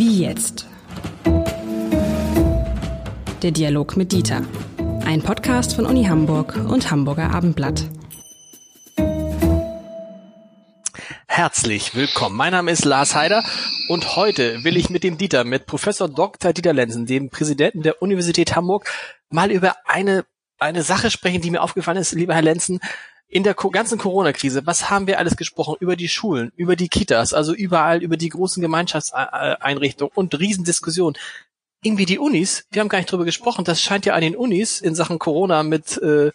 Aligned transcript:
Wie 0.00 0.22
jetzt? 0.22 0.66
Der 3.42 3.50
Dialog 3.50 3.98
mit 3.98 4.12
Dieter. 4.12 4.40
Ein 5.04 5.20
Podcast 5.20 5.74
von 5.74 5.84
Uni 5.84 6.04
Hamburg 6.04 6.56
und 6.56 6.90
Hamburger 6.90 7.34
Abendblatt. 7.34 7.84
Herzlich 11.26 11.94
willkommen. 11.94 12.34
Mein 12.34 12.52
Name 12.52 12.70
ist 12.70 12.86
Lars 12.86 13.14
Heider 13.14 13.44
und 13.90 14.16
heute 14.16 14.64
will 14.64 14.78
ich 14.78 14.88
mit 14.88 15.04
dem 15.04 15.18
Dieter, 15.18 15.44
mit 15.44 15.66
Professor 15.66 16.08
Dr. 16.08 16.54
Dieter 16.54 16.72
Lenzen, 16.72 17.04
dem 17.04 17.28
Präsidenten 17.28 17.82
der 17.82 18.00
Universität 18.00 18.56
Hamburg, 18.56 18.90
mal 19.28 19.50
über 19.50 19.76
eine, 19.84 20.24
eine 20.58 20.82
Sache 20.82 21.10
sprechen, 21.10 21.42
die 21.42 21.50
mir 21.50 21.60
aufgefallen 21.60 21.98
ist, 21.98 22.12
lieber 22.12 22.32
Herr 22.32 22.40
Lenzen, 22.40 22.80
in 23.30 23.44
der 23.44 23.54
ganzen 23.54 23.96
Corona-Krise, 23.96 24.66
was 24.66 24.90
haben 24.90 25.06
wir 25.06 25.18
alles 25.18 25.36
gesprochen? 25.36 25.76
Über 25.78 25.94
die 25.94 26.08
Schulen, 26.08 26.52
über 26.56 26.74
die 26.74 26.88
Kitas, 26.88 27.32
also 27.32 27.54
überall 27.54 28.02
über 28.02 28.16
die 28.16 28.28
großen 28.28 28.60
Gemeinschaftseinrichtungen 28.60 30.12
und 30.14 30.38
Riesendiskussionen. 30.38 31.16
Irgendwie 31.82 32.06
die 32.06 32.18
Unis, 32.18 32.66
wir 32.72 32.80
haben 32.80 32.88
gar 32.88 32.98
nicht 32.98 33.10
drüber 33.10 33.24
gesprochen, 33.24 33.64
das 33.64 33.80
scheint 33.80 34.04
ja 34.04 34.14
an 34.14 34.20
den 34.20 34.36
Unis 34.36 34.80
in 34.80 34.96
Sachen 34.96 35.20
Corona 35.20 35.62
mit, 35.62 35.96
äh, 35.98 36.32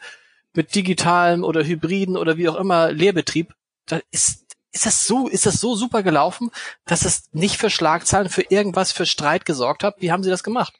mit 0.53 0.73
digitalem 0.73 1.43
oder 1.43 1.65
hybriden 1.65 2.15
oder 2.15 2.37
wie 2.37 2.47
auch 2.47 2.55
immer 2.55 2.93
Lehrbetrieb, 2.93 3.53
da 3.87 3.99
ist, 4.11 4.45
ist 4.71 4.85
das 4.85 5.05
so, 5.05 5.27
ist 5.27 5.45
das 5.45 5.59
so 5.59 5.75
super 5.75 6.01
gelaufen, 6.01 6.49
dass 6.85 7.03
es 7.03 7.25
nicht 7.33 7.57
für 7.57 7.69
Schlagzeilen, 7.69 8.29
für 8.29 8.43
irgendwas, 8.49 8.93
für 8.93 9.05
Streit 9.05 9.45
gesorgt 9.45 9.83
hat? 9.83 9.95
Wie 9.99 10.13
haben 10.13 10.23
Sie 10.23 10.29
das 10.29 10.43
gemacht? 10.43 10.73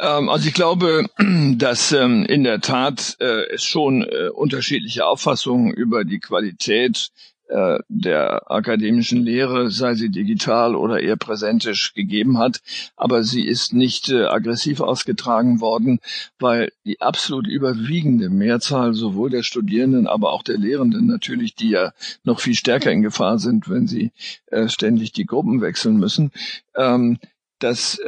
Ähm, 0.00 0.28
also 0.28 0.48
ich 0.48 0.54
glaube, 0.54 1.06
dass 1.56 1.92
ähm, 1.92 2.24
in 2.24 2.44
der 2.44 2.60
Tat 2.60 3.16
äh, 3.20 3.54
es 3.54 3.62
schon 3.64 4.02
äh, 4.02 4.28
unterschiedliche 4.28 5.06
Auffassungen 5.06 5.72
über 5.72 6.04
die 6.04 6.20
Qualität 6.20 7.10
äh, 7.48 7.78
der 7.88 8.50
akademischen 8.50 9.22
Lehre, 9.22 9.70
sei 9.70 9.94
sie 9.94 10.08
digital 10.08 10.74
oder 10.74 11.00
eher 11.00 11.16
präsentisch 11.16 11.92
gegeben 11.92 12.38
hat, 12.38 12.60
aber 12.96 13.24
sie 13.24 13.44
ist 13.44 13.74
nicht 13.74 14.10
aggressiv 14.10 14.80
ausgetragen 14.80 15.60
worden, 15.60 15.98
weil 16.38 16.72
die 16.86 17.00
absolut 17.00 17.46
überwiegende 17.46 18.30
Mehrzahl 18.30 18.94
sowohl 18.94 19.30
der 19.30 19.42
Studierenden, 19.42 20.06
aber 20.06 20.32
auch 20.32 20.44
der 20.44 20.58
Lehrenden 20.58 21.06
natürlich, 21.06 21.56
die 21.56 21.70
ja 21.70 21.92
noch 22.22 22.40
viel 22.40 22.54
stärker 22.54 22.92
in 22.92 23.02
Gefahr 23.02 23.40
sind, 23.40 23.68
wenn 23.68 23.88
sie 23.88 24.12
ständig 24.68 25.10
die 25.10 25.26
Gruppen 25.26 25.60
wechseln 25.60 25.96
müssen, 25.96 26.30
ähm, 26.76 27.18
dass 27.58 27.98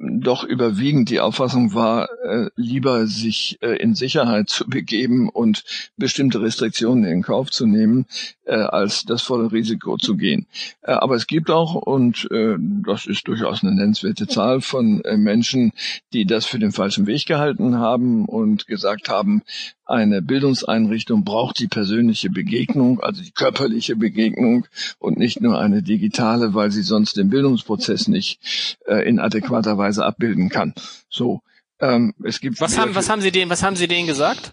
doch 0.00 0.44
überwiegend 0.44 1.10
die 1.10 1.20
Auffassung 1.20 1.74
war, 1.74 2.08
äh, 2.24 2.48
lieber 2.56 3.06
sich 3.06 3.58
äh, 3.60 3.76
in 3.76 3.94
Sicherheit 3.94 4.48
zu 4.48 4.66
begeben 4.66 5.28
und 5.28 5.62
bestimmte 5.98 6.40
Restriktionen 6.40 7.04
in 7.04 7.22
Kauf 7.22 7.50
zu 7.50 7.66
nehmen, 7.66 8.06
äh, 8.46 8.54
als 8.54 9.04
das 9.04 9.20
volle 9.22 9.52
Risiko 9.52 9.98
zu 9.98 10.16
gehen. 10.16 10.46
Äh, 10.82 10.92
aber 10.92 11.16
es 11.16 11.26
gibt 11.26 11.50
auch, 11.50 11.74
und 11.74 12.26
äh, 12.30 12.56
das 12.58 13.06
ist 13.06 13.28
durchaus 13.28 13.62
eine 13.62 13.74
nennenswerte 13.74 14.26
Zahl 14.26 14.62
von 14.62 15.02
äh, 15.04 15.18
Menschen, 15.18 15.72
die 16.14 16.24
das 16.24 16.46
für 16.46 16.58
den 16.58 16.72
falschen 16.72 17.06
Weg 17.06 17.26
gehalten 17.26 17.78
haben 17.78 18.24
und 18.24 18.66
gesagt 18.66 19.10
haben, 19.10 19.42
eine 19.90 20.22
Bildungseinrichtung 20.22 21.24
braucht 21.24 21.58
die 21.58 21.68
persönliche 21.68 22.30
Begegnung, 22.30 23.00
also 23.00 23.22
die 23.22 23.32
körperliche 23.32 23.96
Begegnung 23.96 24.66
und 24.98 25.18
nicht 25.18 25.40
nur 25.40 25.58
eine 25.58 25.82
digitale, 25.82 26.54
weil 26.54 26.70
sie 26.70 26.82
sonst 26.82 27.16
den 27.16 27.30
Bildungsprozess 27.30 28.08
nicht 28.08 28.78
äh, 28.86 29.06
in 29.08 29.18
adäquater 29.18 29.76
Weise 29.78 30.04
abbilden 30.04 30.48
kann. 30.48 30.74
So. 31.08 31.42
Ähm, 31.82 32.12
es 32.24 32.40
gibt 32.40 32.60
was 32.60 32.76
haben 32.76 32.94
was 32.94 33.08
haben 33.08 33.22
Sie 33.22 33.32
denen 33.32 33.50
was 33.50 33.62
haben 33.62 33.74
Sie 33.74 33.88
denen 33.88 34.06
gesagt? 34.06 34.52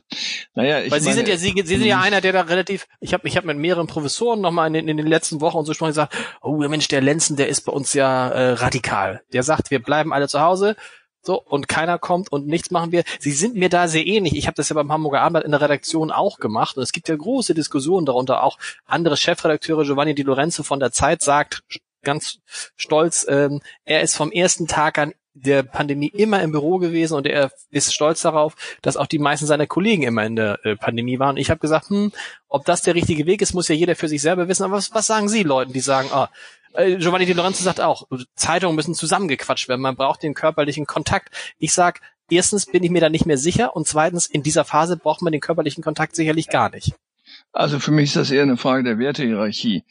Naja, 0.55 0.80
ich 0.80 0.91
weil 0.91 1.02
Sie 1.02 1.09
meine, 1.09 1.17
sind 1.17 1.27
ja 1.27 1.35
Sie, 1.35 1.53
Sie 1.55 1.75
sind 1.75 1.83
ja 1.83 1.97
mhm. 1.97 2.03
einer, 2.03 2.21
der 2.21 2.31
da 2.31 2.41
relativ. 2.41 2.88
Ich 3.02 3.13
habe 3.13 3.27
ich 3.27 3.35
habe 3.35 3.47
mit 3.47 3.58
mehreren 3.58 3.85
Professoren 3.85 4.39
noch 4.39 4.52
mal 4.52 4.67
in, 4.67 4.75
in, 4.75 4.88
in 4.88 4.95
den 4.95 5.08
letzten 5.08 5.41
Wochen 5.41 5.58
und 5.58 5.65
so 5.65 5.73
schon 5.73 5.89
gesagt, 5.89 6.15
oh 6.41 6.55
Mensch, 6.55 6.88
der 6.88 7.02
Lenzen, 7.02 7.35
der 7.35 7.49
ist 7.49 7.61
bei 7.61 7.73
uns 7.73 7.93
ja 7.93 8.30
äh, 8.30 8.52
radikal. 8.52 9.23
Der 9.33 9.43
sagt, 9.43 9.71
wir 9.71 9.80
bleiben 9.80 10.13
alle 10.13 10.30
zu 10.30 10.39
Hause, 10.39 10.77
so, 11.28 11.42
und 11.42 11.67
keiner 11.67 12.00
kommt 12.00 12.31
und 12.31 12.47
nichts 12.47 12.72
machen 12.72 12.92
wir. 12.92 13.03
Sie 13.20 13.31
sind 13.31 13.55
mir 13.55 13.70
da 13.70 13.88
sehr 13.88 14.08
ähnlich. 14.08 14.36
Ich 14.38 14.48
habe 14.48 14.55
das 14.55 14.70
ja 14.70 14.73
beim 14.73 14.92
Hamburger 14.92 15.21
Abendblatt 15.21 15.45
in 15.45 15.52
der 15.52 15.61
Redaktion 15.61 16.10
auch 16.10 16.39
gemacht. 16.39 16.77
Und 16.77 16.83
es 16.83 16.93
gibt 16.93 17.10
ja 17.10 17.15
große 17.15 17.54
Diskussionen 17.54 18.05
darunter. 18.05 18.43
Auch 18.43 18.58
andere 18.86 19.17
Chefredakteure, 19.17 19.83
Giovanni 19.83 20.16
Di 20.16 20.23
Lorenzo 20.23 20.64
von 20.64 20.80
der 20.80 20.92
Zeit, 20.92 21.21
sagt 21.21 21.64
ganz 22.02 22.39
stolz, 22.77 23.26
ähm, 23.27 23.60
er 23.83 24.02
ist 24.02 24.16
vom 24.16 24.32
ersten 24.32 24.67
Tag 24.67 24.98
an 24.98 25.14
der 25.33 25.64
Pandemie 25.64 26.08
immer 26.08 26.42
im 26.42 26.52
Büro 26.52 26.77
gewesen 26.77 27.16
und 27.16 27.27
er 27.27 27.52
ist 27.70 27.93
stolz 27.93 28.21
darauf, 28.21 28.55
dass 28.82 28.98
auch 28.98 29.05
die 29.05 29.20
meisten 29.20 29.45
seiner 29.45 29.67
Kollegen 29.67 30.04
immer 30.04 30.26
in 30.26 30.36
der 30.36 30.66
äh, 30.66 30.76
Pandemie 30.76 31.20
waren. 31.20 31.37
Ich 31.37 31.49
habe 31.49 31.60
gesagt, 31.60 31.89
hm, 31.89 32.11
ob 32.48 32.66
das 32.66 32.82
der 32.82 32.95
richtige 32.95 33.26
Weg 33.26 33.42
ist, 33.42 33.54
muss 33.54 33.67
ja 33.67 33.76
jeder 33.76 33.95
für 33.95 34.08
sich 34.08 34.21
selber 34.21 34.48
wissen. 34.48 34.64
Aber 34.64 34.77
was, 34.77 34.93
was 34.93 35.05
sagen 35.05 35.27
Sie 35.27 35.43
Leuten, 35.43 35.73
die 35.73 35.82
sagen, 35.82 36.10
ah, 36.11 36.30
äh, 36.77 36.98
Giovanni 36.98 37.26
Di 37.26 37.33
Lorenzo 37.33 37.64
sagt 37.64 37.82
auch, 37.82 38.08
Zeitungen 38.36 38.76
müssen 38.76 38.93
zusammengequatscht 38.93 39.67
werden, 39.67 39.82
man 39.82 39.95
braucht 39.95 40.23
den 40.23 40.33
körperlichen 40.33 40.86
Kontakt. 40.86 41.30
Ich 41.58 41.73
sag, 41.73 42.02
erstens 42.30 42.65
bin 42.65 42.83
ich 42.83 42.92
mir 42.92 43.02
da 43.02 43.10
nicht 43.10 43.26
mehr 43.26 43.38
sicher 43.38 43.76
und 43.76 43.88
zweitens, 43.88 44.27
in 44.27 44.43
dieser 44.43 44.64
Phase 44.64 44.98
braucht 44.98 45.21
man 45.21 45.32
den 45.32 45.42
körperlichen 45.42 45.83
Kontakt 45.83 46.16
sicherlich 46.16 46.49
gar 46.49 46.70
nicht. 46.70 46.93
Also 47.52 47.80
für 47.80 47.92
mich 47.92 48.05
ist 48.05 48.16
das 48.16 48.32
eher 48.32 48.43
eine 48.43 48.58
Frage 48.58 48.83
der 48.83 48.99
Wertehierarchie. 48.99 49.83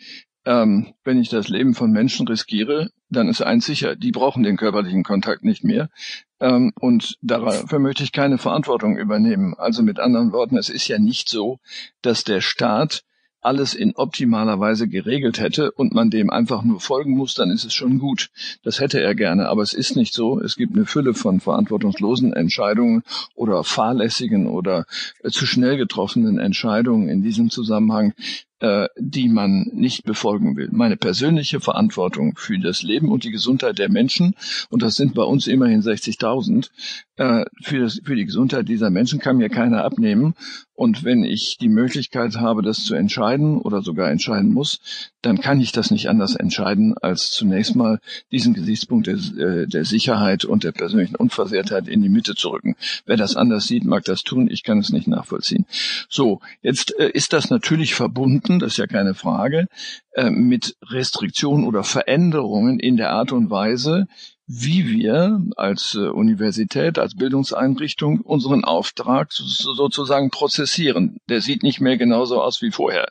Ähm, 0.45 0.95
wenn 1.03 1.21
ich 1.21 1.29
das 1.29 1.49
Leben 1.49 1.75
von 1.75 1.91
Menschen 1.91 2.29
riskiere, 2.29 2.91
dann 3.11 3.29
ist 3.29 3.43
eins 3.43 3.67
sicher, 3.67 3.97
die 3.97 4.13
brauchen 4.13 4.45
den 4.45 4.57
körperlichen 4.57 5.03
Kontakt 5.03 5.43
nicht 5.43 5.65
mehr. 5.65 5.91
Ähm, 6.39 6.73
und 6.79 7.19
dafür 7.21 7.81
möchte 7.81 8.05
ich 8.05 8.13
keine 8.13 8.39
Verantwortung 8.39 8.97
übernehmen. 8.97 9.55
Also 9.59 9.83
mit 9.83 9.99
anderen 9.99 10.33
Worten, 10.33 10.57
es 10.57 10.69
ist 10.69 10.87
ja 10.87 10.99
nicht 10.99 11.29
so, 11.29 11.59
dass 12.01 12.23
der 12.23 12.41
Staat 12.41 13.03
alles 13.47 13.75
in 13.75 13.95
optimaler 13.95 14.59
Weise 14.59 14.89
geregelt 14.89 15.39
hätte 15.39 15.71
und 15.71 15.95
man 15.95 16.11
dem 16.11 16.31
einfach 16.31 16.65
nur 16.65 16.81
folgen 16.81 17.17
muss, 17.17 17.35
dann 17.35 17.51
ist 17.51 17.65
es 17.65 17.73
schon 17.73 17.99
gut. 17.99 18.31
Das 18.65 18.81
hätte 18.81 19.01
er 19.01 19.15
gerne, 19.15 19.49
aber 19.49 19.63
es 19.63 19.73
ist 19.73 19.97
nicht 19.97 20.13
so. 20.13 20.41
Es 20.41 20.57
gibt 20.57 20.75
eine 20.75 20.85
Fülle 20.85 21.15
von 21.15 21.39
verantwortungslosen 21.39 22.33
Entscheidungen 22.33 23.05
oder 23.37 23.63
fahrlässigen 23.63 24.49
oder 24.49 24.85
äh, 25.23 25.31
zu 25.31 25.47
schnell 25.47 25.77
getroffenen 25.77 26.39
Entscheidungen 26.39 27.09
in 27.09 27.23
diesem 27.23 27.49
Zusammenhang, 27.49 28.15
äh, 28.61 28.89
die 28.97 29.29
man 29.29 29.71
nicht 29.73 30.05
befolgen 30.05 30.57
will. 30.57 30.69
Meine 30.73 30.97
persönliche 30.97 31.61
Verantwortung 31.61 32.37
für 32.37 32.59
das 32.59 32.83
Leben 32.83 33.11
und 33.11 33.25
die 33.25 33.31
Gesundheit 33.31 33.79
der 33.79 33.91
Menschen, 33.91 34.35
und 34.71 34.83
das 34.83 34.95
sind 34.95 35.15
bei 35.15 35.23
uns 35.23 35.47
immerhin 35.47 35.83
60.000, 35.83 36.71
äh, 37.17 37.45
für, 37.63 37.89
für 37.91 38.17
die 38.17 38.25
Gesundheit 38.25 38.69
dieser 38.69 38.91
Menschen 38.91 39.21
kann 39.21 39.39
mir 39.39 39.49
keiner 39.49 39.85
abnehmen. 39.85 40.35
Und 40.75 41.05
wenn 41.05 41.25
ich 41.25 41.57
die 41.59 41.71
Möglichkeit 41.71 42.37
habe, 42.37 42.61
das 42.61 42.85
zu 42.85 42.95
entscheiden 42.95 43.59
oder 43.59 43.81
sogar 43.81 44.11
entscheiden 44.11 44.53
muss, 44.53 44.81
dann 45.23 45.41
kann 45.41 45.61
ich 45.61 45.73
das 45.73 45.91
nicht 45.91 46.11
anders 46.11 46.37
entscheiden, 46.37 46.95
als 46.99 47.31
zunächst 47.31 47.75
mal 47.75 47.99
diesen 48.31 48.53
Gesichtspunkt 48.53 49.07
der, 49.07 49.15
äh, 49.15 49.67
der 49.67 49.87
Sicherheit 49.87 50.45
und 50.45 50.65
der 50.65 50.73
persönlichen 50.73 51.17
Unversehrtheit 51.17 51.89
in 51.89 52.03
die 52.03 52.11
Mitte 52.11 52.35
zu 52.35 52.51
rücken. 52.51 52.77
Wer 53.07 53.17
das 53.17 53.37
anders 53.37 53.67
sieht, 53.67 53.85
mag 53.85 54.05
das 54.05 54.23
tun. 54.23 54.49
Ich 54.51 54.63
kann 54.63 54.79
es 54.79 54.91
nicht 54.91 55.09
nachvollziehen. 55.09 55.65
So, 56.11 56.41
jetzt 56.61 56.99
äh, 56.99 57.11
ist 57.11 57.33
das 57.33 57.49
natürlich 57.49 57.95
verbunden, 57.95 58.46
das 58.59 58.73
ist 58.73 58.79
ja 58.79 58.87
keine 58.87 59.15
Frage, 59.15 59.67
äh, 60.13 60.31
mit 60.31 60.77
Restriktionen 60.83 61.67
oder 61.67 61.85
Veränderungen 61.85 62.79
in 62.79 62.97
der 62.97 63.11
Art 63.11 63.33
und 63.33 63.51
Weise, 63.51 64.07
wie 64.47 64.89
wir 64.89 65.43
als 65.57 65.95
äh, 65.95 66.09
Universität, 66.09 66.99
als 66.99 67.17
Bildungseinrichtung 67.17 68.21
unseren 68.21 68.65
Auftrag 68.65 69.33
sozusagen 69.33 70.31
prozessieren. 70.31 71.19
Der 71.29 71.41
sieht 71.41 71.63
nicht 71.63 71.81
mehr 71.81 71.97
genauso 71.97 72.41
aus 72.41 72.63
wie 72.63 72.71
vorher. 72.71 73.09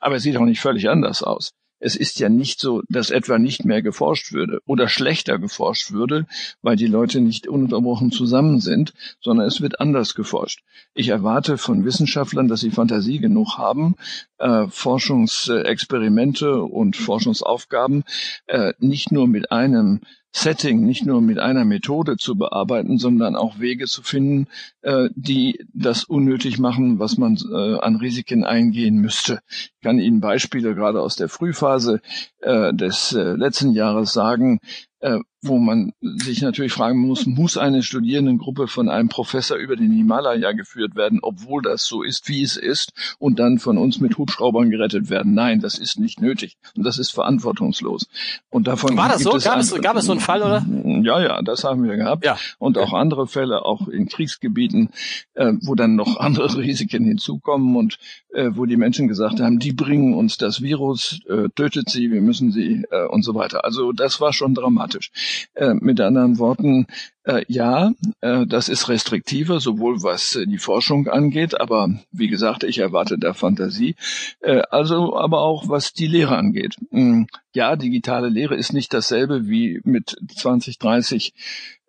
Aber 0.00 0.14
er 0.14 0.20
sieht 0.20 0.36
auch 0.36 0.44
nicht 0.44 0.60
völlig 0.60 0.88
anders 0.88 1.22
aus. 1.22 1.50
Es 1.78 1.96
ist 1.96 2.18
ja 2.18 2.28
nicht 2.28 2.60
so, 2.60 2.82
dass 2.88 3.10
etwa 3.10 3.38
nicht 3.38 3.64
mehr 3.64 3.82
geforscht 3.82 4.32
würde 4.32 4.60
oder 4.66 4.88
schlechter 4.88 5.38
geforscht 5.38 5.92
würde, 5.92 6.26
weil 6.62 6.76
die 6.76 6.86
Leute 6.86 7.20
nicht 7.20 7.46
ununterbrochen 7.48 8.10
zusammen 8.10 8.60
sind, 8.60 8.94
sondern 9.20 9.46
es 9.46 9.60
wird 9.60 9.80
anders 9.80 10.14
geforscht. 10.14 10.62
Ich 10.94 11.08
erwarte 11.08 11.58
von 11.58 11.84
Wissenschaftlern, 11.84 12.48
dass 12.48 12.60
sie 12.60 12.70
Fantasie 12.70 13.18
genug 13.18 13.58
haben, 13.58 13.96
äh, 14.38 14.66
Forschungsexperimente 14.68 16.62
und 16.62 16.96
Forschungsaufgaben 16.96 18.04
äh, 18.46 18.72
nicht 18.78 19.12
nur 19.12 19.28
mit 19.28 19.52
einem 19.52 20.00
Setting 20.36 20.84
nicht 20.84 21.06
nur 21.06 21.22
mit 21.22 21.38
einer 21.38 21.64
Methode 21.64 22.18
zu 22.18 22.36
bearbeiten, 22.36 22.98
sondern 22.98 23.36
auch 23.36 23.58
Wege 23.58 23.86
zu 23.86 24.02
finden, 24.02 24.48
äh, 24.82 25.08
die 25.14 25.64
das 25.72 26.04
unnötig 26.04 26.58
machen, 26.58 26.98
was 26.98 27.16
man 27.16 27.38
äh, 27.50 27.78
an 27.78 27.96
Risiken 27.96 28.44
eingehen 28.44 28.96
müsste. 28.96 29.40
Ich 29.48 29.72
kann 29.82 29.98
Ihnen 29.98 30.20
Beispiele 30.20 30.74
gerade 30.74 31.00
aus 31.00 31.16
der 31.16 31.30
Frühphase 31.30 32.02
äh, 32.42 32.74
des 32.74 33.14
äh, 33.14 33.32
letzten 33.32 33.72
Jahres 33.72 34.12
sagen, 34.12 34.60
äh, 35.00 35.20
wo 35.42 35.58
man 35.58 35.92
sich 36.00 36.42
natürlich 36.42 36.72
fragen 36.72 36.98
muss, 36.98 37.26
muss 37.26 37.56
eine 37.56 37.82
Studierendengruppe 37.82 38.66
von 38.68 38.88
einem 38.88 39.08
Professor 39.08 39.56
über 39.56 39.76
den 39.76 39.92
Himalaya 39.92 40.52
geführt 40.52 40.96
werden, 40.96 41.20
obwohl 41.22 41.62
das 41.62 41.86
so 41.86 42.02
ist, 42.02 42.28
wie 42.28 42.42
es 42.42 42.56
ist, 42.56 42.92
und 43.18 43.38
dann 43.38 43.58
von 43.58 43.78
uns 43.78 44.00
mit 44.00 44.18
Hubschraubern 44.18 44.70
gerettet 44.70 45.10
werden? 45.10 45.34
Nein, 45.34 45.60
das 45.60 45.78
ist 45.78 45.98
nicht 45.98 46.20
nötig 46.20 46.56
und 46.76 46.84
das 46.84 46.98
ist 46.98 47.10
verantwortungslos. 47.10 48.06
Und 48.50 48.66
davon 48.66 48.96
war 48.96 49.08
das 49.08 49.22
so? 49.22 49.36
Es 49.36 49.44
gab, 49.44 49.58
es, 49.58 49.74
gab 49.80 49.96
es 49.96 50.06
so 50.06 50.12
einen 50.12 50.20
Fall, 50.20 50.42
oder? 50.42 50.64
Ja, 51.02 51.20
ja, 51.20 51.42
das 51.42 51.64
haben 51.64 51.84
wir 51.84 51.96
gehabt. 51.96 52.24
Ja. 52.24 52.38
Und 52.58 52.78
auch 52.78 52.92
andere 52.92 53.26
Fälle, 53.26 53.64
auch 53.64 53.88
in 53.88 54.08
Kriegsgebieten, 54.08 54.90
äh, 55.34 55.52
wo 55.62 55.74
dann 55.74 55.96
noch 55.96 56.16
andere 56.20 56.56
Risiken 56.56 57.04
hinzukommen 57.04 57.76
und 57.76 57.98
äh, 58.32 58.50
wo 58.54 58.66
die 58.66 58.76
Menschen 58.76 59.08
gesagt 59.08 59.40
haben, 59.40 59.58
die 59.58 59.72
bringen 59.72 60.14
uns 60.14 60.38
das 60.38 60.62
Virus, 60.62 61.20
äh, 61.28 61.48
tötet 61.54 61.90
sie, 61.90 62.10
wir 62.10 62.20
müssen 62.20 62.52
sie 62.52 62.84
äh, 62.90 63.06
und 63.06 63.22
so 63.22 63.34
weiter. 63.34 63.64
Also 63.64 63.92
das 63.92 64.20
war 64.20 64.32
schon 64.32 64.54
dramatisch. 64.54 65.10
Äh, 65.54 65.74
mit 65.74 66.00
anderen 66.00 66.38
Worten, 66.38 66.86
äh, 67.24 67.44
ja, 67.48 67.92
äh, 68.20 68.46
das 68.46 68.68
ist 68.68 68.88
restriktiver, 68.88 69.60
sowohl 69.60 70.02
was 70.02 70.36
äh, 70.36 70.46
die 70.46 70.58
Forschung 70.58 71.08
angeht, 71.08 71.60
aber 71.60 71.90
wie 72.12 72.28
gesagt, 72.28 72.62
ich 72.62 72.78
erwarte 72.78 73.18
da 73.18 73.34
Fantasie. 73.34 73.96
Äh, 74.40 74.62
also 74.70 75.16
aber 75.16 75.40
auch 75.42 75.68
was 75.68 75.92
die 75.92 76.06
Lehre 76.06 76.36
angeht. 76.36 76.76
Mhm. 76.90 77.26
Ja, 77.52 77.74
digitale 77.76 78.28
Lehre 78.28 78.54
ist 78.54 78.72
nicht 78.72 78.92
dasselbe 78.94 79.48
wie 79.48 79.80
mit 79.84 80.16
20, 80.36 80.78
30 80.78 81.32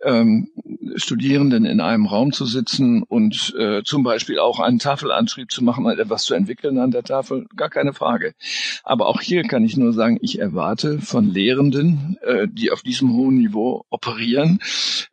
ähm, 0.03 0.49
Studierenden 0.95 1.65
in 1.65 1.81
einem 1.81 2.05
Raum 2.05 2.31
zu 2.31 2.45
sitzen 2.45 3.03
und 3.03 3.53
äh, 3.57 3.83
zum 3.83 4.03
Beispiel 4.03 4.39
auch 4.39 4.59
einen 4.59 4.79
Tafelanschrieb 4.79 5.51
zu 5.51 5.63
machen 5.63 5.85
und 5.85 5.99
etwas 5.99 6.23
zu 6.23 6.33
entwickeln 6.33 6.79
an 6.79 6.91
der 6.91 7.03
Tafel, 7.03 7.45
gar 7.55 7.69
keine 7.69 7.94
Frage. 7.94 8.33
Aber 8.83 9.07
auch 9.07 9.21
hier 9.21 9.44
kann 9.44 9.63
ich 9.63 9.77
nur 9.77 9.94
sagen, 9.94 10.17
ich 10.21 10.39
erwarte 10.39 10.99
von 10.99 11.31
Lehrenden, 11.31 12.17
äh, 12.21 12.47
die 12.49 12.71
auf 12.71 12.81
diesem 12.81 13.13
hohen 13.13 13.35
Niveau 13.35 13.85
operieren, 13.89 14.59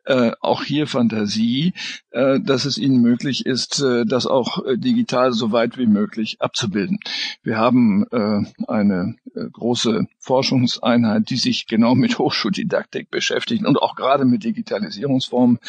äh, 0.05 0.31
auch 0.41 0.63
hier 0.63 0.87
Fantasie, 0.87 1.73
äh, 2.11 2.39
dass 2.39 2.65
es 2.65 2.77
ihnen 2.77 3.01
möglich 3.01 3.45
ist, 3.45 3.81
äh, 3.81 4.05
das 4.05 4.25
auch 4.25 4.65
äh, 4.65 4.77
digital 4.77 5.33
so 5.33 5.51
weit 5.51 5.77
wie 5.77 5.87
möglich 5.87 6.37
abzubilden. 6.39 6.99
Wir 7.43 7.57
haben 7.57 8.05
äh, 8.11 8.41
eine 8.67 9.15
äh, 9.35 9.45
große 9.51 10.07
Forschungseinheit, 10.19 11.29
die 11.29 11.37
sich 11.37 11.67
genau 11.67 11.95
mit 11.95 12.17
Hochschuldidaktik 12.17 13.11
beschäftigt 13.11 13.65
und 13.65 13.77
auch 13.77 13.95
gerade 13.95 14.25
mit 14.25 14.43
Digitalisierungsformen 14.75 15.59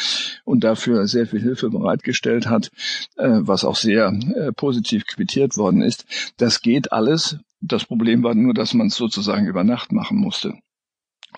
und 0.44 0.64
dafür 0.64 1.06
sehr 1.06 1.26
viel 1.26 1.40
Hilfe 1.40 1.70
bereitgestellt 1.70 2.46
hat, 2.46 2.70
äh, 3.16 3.28
was 3.28 3.64
auch 3.64 3.76
sehr 3.76 4.08
äh, 4.08 4.52
positiv 4.52 5.06
quittiert 5.06 5.56
worden 5.56 5.82
ist. 5.82 6.04
Das 6.36 6.60
geht 6.60 6.92
alles. 6.92 7.38
Das 7.60 7.84
Problem 7.84 8.22
war 8.22 8.34
nur, 8.34 8.54
dass 8.54 8.74
man 8.74 8.88
es 8.88 8.96
sozusagen 8.96 9.46
über 9.46 9.64
Nacht 9.64 9.92
machen 9.92 10.18
musste. 10.18 10.54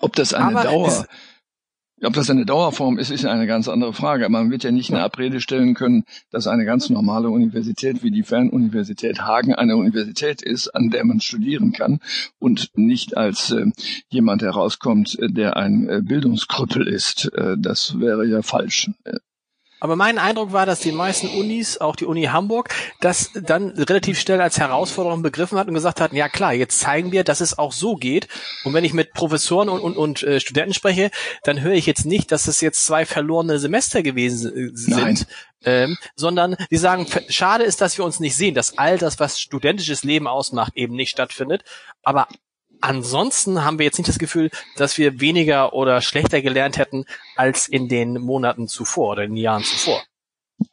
Ob 0.01 0.15
das 0.15 0.33
eine 0.33 0.59
Aber 0.59 0.63
Dauer 0.63 1.05
ob 2.03 2.13
das 2.13 2.29
eine 2.29 2.45
Dauerform 2.45 2.97
ist, 2.97 3.11
ist 3.11 3.25
eine 3.25 3.47
ganz 3.47 3.67
andere 3.67 3.93
Frage. 3.93 4.29
Man 4.29 4.51
wird 4.51 4.63
ja 4.63 4.71
nicht 4.71 4.91
eine 4.91 5.03
Abrede 5.03 5.41
stellen 5.41 5.73
können, 5.73 6.05
dass 6.31 6.47
eine 6.47 6.65
ganz 6.65 6.89
normale 6.89 7.29
Universität 7.29 8.03
wie 8.03 8.11
die 8.11 8.23
Fernuniversität 8.23 9.21
Hagen 9.21 9.53
eine 9.53 9.77
Universität 9.77 10.41
ist, 10.41 10.69
an 10.69 10.89
der 10.89 11.05
man 11.05 11.19
studieren 11.21 11.71
kann 11.71 11.99
und 12.39 12.71
nicht 12.75 13.17
als 13.17 13.51
äh, 13.51 13.65
jemand 14.09 14.41
herauskommt, 14.41 15.17
der 15.19 15.57
ein 15.57 15.89
äh, 15.89 16.01
Bildungskrüppel 16.01 16.87
ist. 16.87 17.31
Äh, 17.33 17.55
das 17.57 17.99
wäre 17.99 18.25
ja 18.25 18.41
falsch. 18.41 18.89
Aber 19.79 19.95
mein 19.95 20.17
Eindruck 20.17 20.51
war, 20.51 20.65
dass 20.65 20.79
die 20.79 20.91
meisten 20.91 21.27
Unis, 21.27 21.77
auch 21.77 21.95
die 21.95 22.05
Uni 22.05 22.23
Hamburg, 22.23 22.69
das 22.99 23.31
dann 23.33 23.69
relativ 23.69 24.19
schnell 24.19 24.41
als 24.41 24.59
Herausforderung 24.59 25.21
begriffen 25.21 25.57
hat 25.57 25.67
und 25.67 25.73
gesagt 25.73 26.01
hatten, 26.01 26.15
ja 26.15 26.29
klar, 26.29 26.53
jetzt 26.53 26.79
zeigen 26.79 27.11
wir, 27.11 27.23
dass 27.23 27.41
es 27.41 27.57
auch 27.57 27.71
so 27.71 27.95
geht. 27.95 28.27
Und 28.63 28.73
wenn 28.73 28.83
ich 28.83 28.93
mit 28.93 29.13
Professoren 29.13 29.69
und, 29.69 29.81
und, 29.81 29.97
und 29.97 30.23
äh, 30.23 30.39
Studenten 30.39 30.73
spreche, 30.73 31.11
dann 31.43 31.61
höre 31.61 31.73
ich 31.73 31.85
jetzt 31.85 32.05
nicht, 32.05 32.31
dass 32.31 32.47
es 32.47 32.61
jetzt 32.61 32.85
zwei 32.85 33.05
verlorene 33.05 33.59
Semester 33.59 34.03
gewesen 34.03 34.55
äh, 34.55 34.71
sind, 34.73 35.27
ähm, 35.63 35.97
sondern 36.15 36.55
die 36.71 36.77
sagen, 36.77 37.05
schade 37.29 37.63
ist, 37.63 37.81
dass 37.81 37.97
wir 37.97 38.05
uns 38.05 38.19
nicht 38.19 38.35
sehen, 38.35 38.55
dass 38.55 38.77
all 38.77 38.97
das, 38.97 39.19
was 39.19 39.39
studentisches 39.39 40.03
Leben 40.03 40.27
ausmacht, 40.27 40.73
eben 40.75 40.95
nicht 40.95 41.11
stattfindet. 41.11 41.63
Aber 42.03 42.27
Ansonsten 42.81 43.63
haben 43.63 43.77
wir 43.79 43.85
jetzt 43.85 43.97
nicht 43.97 44.07
das 44.07 44.19
Gefühl, 44.19 44.49
dass 44.75 44.97
wir 44.97 45.19
weniger 45.19 45.73
oder 45.73 46.01
schlechter 46.01 46.41
gelernt 46.41 46.77
hätten 46.77 47.05
als 47.35 47.67
in 47.67 47.89
den 47.89 48.13
Monaten 48.13 48.67
zuvor 48.67 49.11
oder 49.11 49.23
in 49.23 49.31
den 49.31 49.37
Jahren 49.37 49.63
zuvor. 49.63 50.01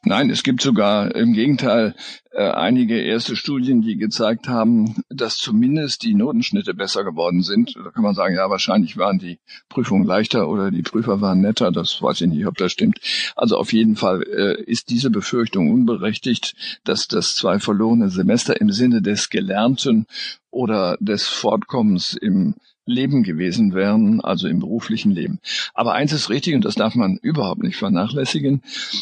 Nein, 0.03 0.29
es 0.29 0.43
gibt 0.43 0.61
sogar 0.61 1.15
im 1.15 1.33
Gegenteil 1.33 1.95
äh, 2.31 2.49
einige 2.49 2.99
erste 3.01 3.35
Studien, 3.35 3.81
die 3.81 3.97
gezeigt 3.97 4.49
haben, 4.49 4.95
dass 5.09 5.37
zumindest 5.37 6.03
die 6.03 6.13
Notenschnitte 6.13 6.73
besser 6.73 7.05
geworden 7.05 7.41
sind. 7.41 7.75
Da 7.75 7.91
kann 7.91 8.03
man 8.03 8.13
sagen, 8.13 8.35
ja, 8.35 8.49
wahrscheinlich 8.49 8.97
waren 8.97 9.17
die 9.17 9.39
Prüfungen 9.69 10.05
leichter 10.05 10.49
oder 10.49 10.71
die 10.71 10.81
Prüfer 10.81 11.21
waren 11.21 11.39
netter. 11.39 11.71
Das 11.71 12.01
weiß 12.01 12.21
ich 12.21 12.27
nicht, 12.27 12.45
ob 12.47 12.57
das 12.57 12.73
stimmt. 12.73 12.99
Also 13.35 13.57
auf 13.57 13.71
jeden 13.71 13.95
Fall 13.95 14.23
äh, 14.23 14.61
ist 14.61 14.89
diese 14.89 15.09
Befürchtung 15.09 15.71
unberechtigt, 15.71 16.79
dass 16.83 17.07
das 17.07 17.35
zwei 17.35 17.59
verlorene 17.59 18.09
Semester 18.09 18.59
im 18.59 18.71
Sinne 18.71 19.01
des 19.01 19.29
Gelernten 19.29 20.05
oder 20.51 20.97
des 20.99 21.27
Fortkommens 21.27 22.13
im 22.13 22.55
Leben 22.87 23.23
gewesen 23.23 23.73
wären, 23.73 24.21
also 24.21 24.47
im 24.47 24.59
beruflichen 24.59 25.11
Leben. 25.11 25.39
Aber 25.73 25.93
eins 25.93 26.13
ist 26.13 26.29
richtig, 26.29 26.55
und 26.55 26.65
das 26.65 26.75
darf 26.75 26.95
man 26.95 27.17
überhaupt 27.21 27.61
nicht 27.61 27.77
vernachlässigen, 27.77 28.61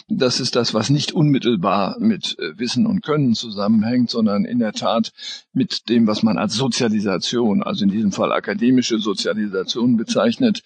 das 0.10 0.40
ist 0.40 0.56
das, 0.56 0.74
was 0.74 0.90
nicht 0.90 1.14
unmittelbar 1.14 1.98
mit 2.00 2.38
äh, 2.40 2.58
Wissen 2.58 2.86
und 2.86 3.04
Können 3.04 3.36
zusammenhängt, 3.36 4.10
sondern 4.10 4.44
in 4.46 4.60
der 4.60 4.74
Tat 4.74 5.14
mit 5.54 5.88
dem, 5.90 6.08
was 6.08 6.24
man 6.24 6.38
als 6.38 6.56
Sozialisation, 6.56 7.64
also 7.64 7.86
in 7.86 7.92
diesem 7.92 8.12
Fall 8.12 8.32
akademische 8.32 9.00
Sozialisation 9.00 9.98
bezeichnet, 9.98 10.64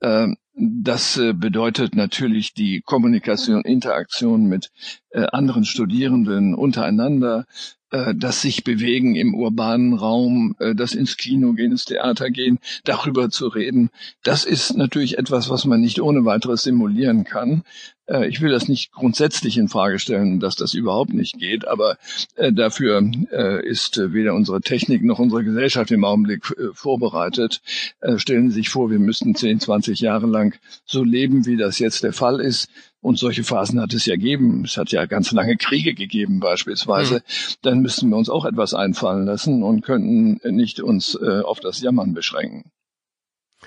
ähm, 0.00 0.36
das 0.54 1.16
äh, 1.16 1.32
bedeutet 1.32 1.94
natürlich 1.94 2.52
die 2.52 2.82
Kommunikation, 2.82 3.62
Interaktion 3.62 4.44
mit 4.44 4.70
äh, 5.10 5.26
anderen 5.32 5.64
Studierenden 5.64 6.54
untereinander, 6.54 7.46
äh, 7.92 8.14
das 8.16 8.40
sich 8.40 8.64
bewegen 8.64 9.14
im 9.16 9.34
urbanen 9.34 9.92
Raum, 9.92 10.56
äh, 10.58 10.74
das 10.74 10.94
ins 10.94 11.18
Kino 11.18 11.52
gehen, 11.52 11.72
ins 11.72 11.84
Theater 11.84 12.30
gehen, 12.30 12.58
darüber 12.84 13.28
zu 13.28 13.48
reden. 13.48 13.90
Das 14.24 14.44
ist 14.44 14.74
natürlich 14.74 15.18
etwas, 15.18 15.50
was 15.50 15.66
man 15.66 15.82
nicht 15.82 16.00
ohne 16.00 16.24
weiteres 16.24 16.62
simulieren 16.62 17.24
kann. 17.24 17.64
Äh, 18.06 18.28
ich 18.28 18.40
will 18.40 18.50
das 18.50 18.66
nicht 18.66 18.92
grundsätzlich 18.92 19.58
in 19.58 19.68
Frage 19.68 19.98
stellen, 19.98 20.40
dass 20.40 20.56
das 20.56 20.72
überhaupt 20.72 21.12
nicht 21.12 21.38
geht, 21.38 21.68
aber 21.68 21.98
dafür 22.36 23.02
ist 23.62 23.98
weder 24.12 24.34
unsere 24.34 24.60
Technik 24.60 25.04
noch 25.04 25.18
unsere 25.18 25.44
Gesellschaft 25.44 25.90
im 25.90 26.04
Augenblick 26.04 26.44
vorbereitet. 26.72 27.60
Stellen 28.16 28.50
Sie 28.50 28.56
sich 28.56 28.68
vor, 28.70 28.90
wir 28.90 28.98
müssten 28.98 29.34
10, 29.34 29.60
20 29.60 30.00
Jahre 30.00 30.26
lang 30.26 30.58
so 30.84 31.04
leben, 31.04 31.46
wie 31.46 31.56
das 31.56 31.78
jetzt 31.78 32.02
der 32.02 32.12
Fall 32.12 32.40
ist. 32.40 32.68
Und 33.02 33.18
solche 33.18 33.44
Phasen 33.44 33.80
hat 33.80 33.92
es 33.92 34.06
ja 34.06 34.14
gegeben. 34.14 34.62
Es 34.64 34.78
hat 34.78 34.92
ja 34.92 35.04
ganz 35.06 35.32
lange 35.32 35.56
Kriege 35.56 35.92
gegeben 35.92 36.40
beispielsweise. 36.40 37.16
Mhm. 37.16 37.54
Dann 37.62 37.80
müssten 37.80 38.08
wir 38.08 38.16
uns 38.16 38.30
auch 38.30 38.44
etwas 38.44 38.72
einfallen 38.72 39.26
lassen 39.26 39.62
und 39.62 39.82
könnten 39.82 40.40
nicht 40.54 40.80
uns 40.80 41.16
auf 41.16 41.60
das 41.60 41.82
Jammern 41.82 42.14
beschränken. 42.14 42.70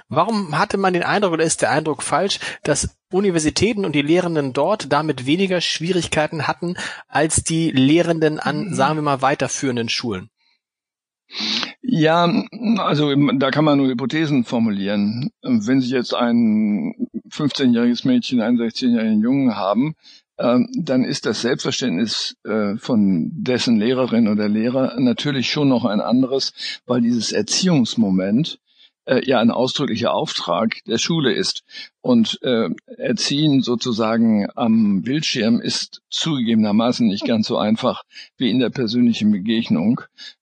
Warum 0.10 0.58
hatte 0.58 0.78
man 0.78 0.94
den 0.94 1.04
Eindruck 1.04 1.34
oder 1.34 1.44
ist 1.44 1.62
der 1.62 1.72
Eindruck 1.72 2.04
falsch, 2.04 2.40
dass 2.64 2.98
Universitäten 3.12 3.86
und 3.86 3.94
die 3.94 4.02
Lehrenden 4.02 4.52
dort 4.54 4.92
damit 4.92 5.26
weniger 5.26 5.62
Schwierigkeiten 5.62 6.48
hatten 6.48 6.76
als 7.08 7.44
die 7.44 7.72
Lehrenden 7.72 8.40
an, 8.40 8.70
mhm. 8.70 8.74
sagen 8.74 8.96
wir 8.96 9.04
mal, 9.04 9.22
weiterführenden 9.22 9.90
Schulen? 9.90 10.30
Ja, 11.82 12.32
also 12.78 13.14
da 13.38 13.52
kann 13.52 13.66
man 13.66 13.78
nur 13.78 13.88
Hypothesen 13.88 14.44
formulieren. 14.44 15.32
Wenn 15.42 15.82
Sie 15.82 15.92
jetzt 15.92 16.14
ein 16.14 16.94
15-jähriges 17.30 18.06
Mädchen, 18.08 18.42
einen 18.42 18.58
16-jährigen 18.58 19.22
Jungen 19.22 19.56
haben, 19.56 19.96
ähm, 20.38 20.70
dann 20.78 21.04
ist 21.04 21.26
das 21.26 21.42
Selbstverständnis 21.42 22.36
äh, 22.44 22.76
von 22.78 23.32
dessen 23.34 23.78
Lehrerin 23.78 24.28
oder 24.28 24.50
Lehrer 24.50 25.00
natürlich 25.00 25.50
schon 25.50 25.70
noch 25.70 25.86
ein 25.86 26.02
anderes, 26.02 26.54
weil 26.86 27.02
dieses 27.02 27.32
Erziehungsmoment 27.32 28.60
äh, 29.06 29.26
ja 29.26 29.40
ein 29.40 29.52
ausdrücklicher 29.52 30.14
Auftrag 30.14 30.84
der 30.86 30.98
Schule 30.98 31.32
ist. 31.32 31.64
Und 32.02 32.40
äh, 32.42 32.70
Erziehen 32.98 33.62
sozusagen 33.62 34.48
am 34.56 35.04
Bildschirm 35.04 35.62
ist 35.62 36.02
zugegebenermaßen 36.10 37.08
nicht 37.08 37.26
ganz 37.26 37.48
so 37.48 37.58
einfach 37.58 38.04
wie 38.38 38.50
in 38.50 38.60
der 38.60 38.70
persönlichen 38.70 39.32
Begegnung. 39.32 40.02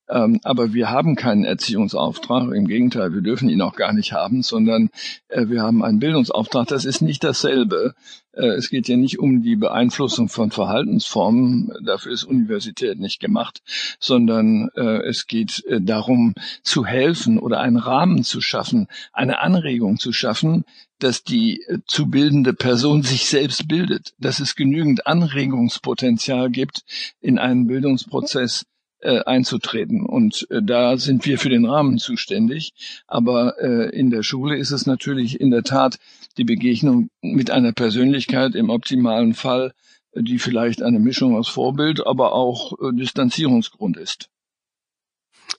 Ähm, 0.10 0.40
aber 0.44 0.74
wir 0.74 0.90
haben 0.90 1.16
keinen 1.16 1.46
Erziehungsauftrag. 1.46 2.52
Im 2.54 2.68
Gegenteil, 2.68 3.14
wir 3.14 3.22
dürfen 3.22 3.50
ihn 3.50 3.62
auch 3.62 3.76
gar 3.76 3.94
nicht 3.94 4.12
haben, 4.12 4.44
sondern 4.44 4.90
äh, 5.30 5.48
wir 5.48 5.62
haben 5.62 5.84
einen 5.84 6.00
Bildungsauftrag. 6.00 6.68
Das 6.68 6.86
ist 6.86 7.02
nicht 7.02 7.24
dasselbe. 7.24 7.96
Äh, 8.34 8.48
es 8.48 8.70
geht 8.70 8.88
ja 8.88 8.98
nicht 8.98 9.20
um 9.20 9.42
die 9.42 9.56
Beeinflussung 9.56 10.28
von 10.28 10.52
Verhaltensformen. 10.52 11.72
Dafür 11.86 12.12
ist 12.12 12.26
Universität 12.26 13.00
nicht 13.00 13.20
gemacht, 13.20 13.62
sondern 14.00 14.70
äh, 14.76 15.08
es 15.08 15.28
geht 15.28 15.64
äh, 15.66 15.80
darum, 15.82 16.34
zu 16.64 16.86
helfen 16.86 17.40
oder 17.40 17.62
einen 17.62 17.78
Rahmen 17.78 18.24
zu 18.24 18.42
schaffen, 18.42 18.88
eine 19.14 19.40
Anregung 19.40 20.00
zu 20.00 20.12
schaffen, 20.12 20.66
dass 21.00 21.24
die 21.24 21.62
äh, 21.62 21.80
zu 21.86 22.08
bildende 22.08 22.54
Person 22.54 23.04
sich 23.04 23.28
selbst 23.28 23.68
bildet, 23.68 24.14
dass 24.18 24.40
es 24.40 24.56
genügend 24.56 25.08
Anregungspotenzial 25.08 26.50
gibt 26.50 26.84
in 27.22 27.38
einem 27.38 27.68
Bildungsprozess, 27.68 28.66
äh, 29.04 29.24
einzutreten. 29.26 30.06
Und 30.06 30.48
äh, 30.50 30.62
da 30.64 30.98
sind 30.98 31.26
wir 31.26 31.38
für 31.38 31.50
den 31.50 31.66
Rahmen 31.66 31.98
zuständig. 31.98 32.74
Aber 33.08 33.56
äh, 33.60 33.90
in 33.90 34.10
der 34.10 34.24
Schule 34.24 34.58
ist 34.58 34.72
es 34.72 34.86
natürlich 34.86 35.40
in 35.40 35.52
der 35.52 35.64
Tat 35.64 36.00
die 36.38 36.46
Begegnung 36.46 37.10
mit 37.22 37.52
einer 37.52 37.74
Persönlichkeit 37.74 38.56
im 38.56 38.70
optimalen 38.70 39.34
Fall, 39.34 39.74
die 40.16 40.40
vielleicht 40.40 40.82
eine 40.82 41.00
Mischung 41.00 41.36
aus 41.36 41.50
Vorbild, 41.50 42.06
aber 42.06 42.34
auch 42.34 42.74
äh, 42.74 42.94
Distanzierungsgrund 42.94 43.98
ist. 43.98 44.30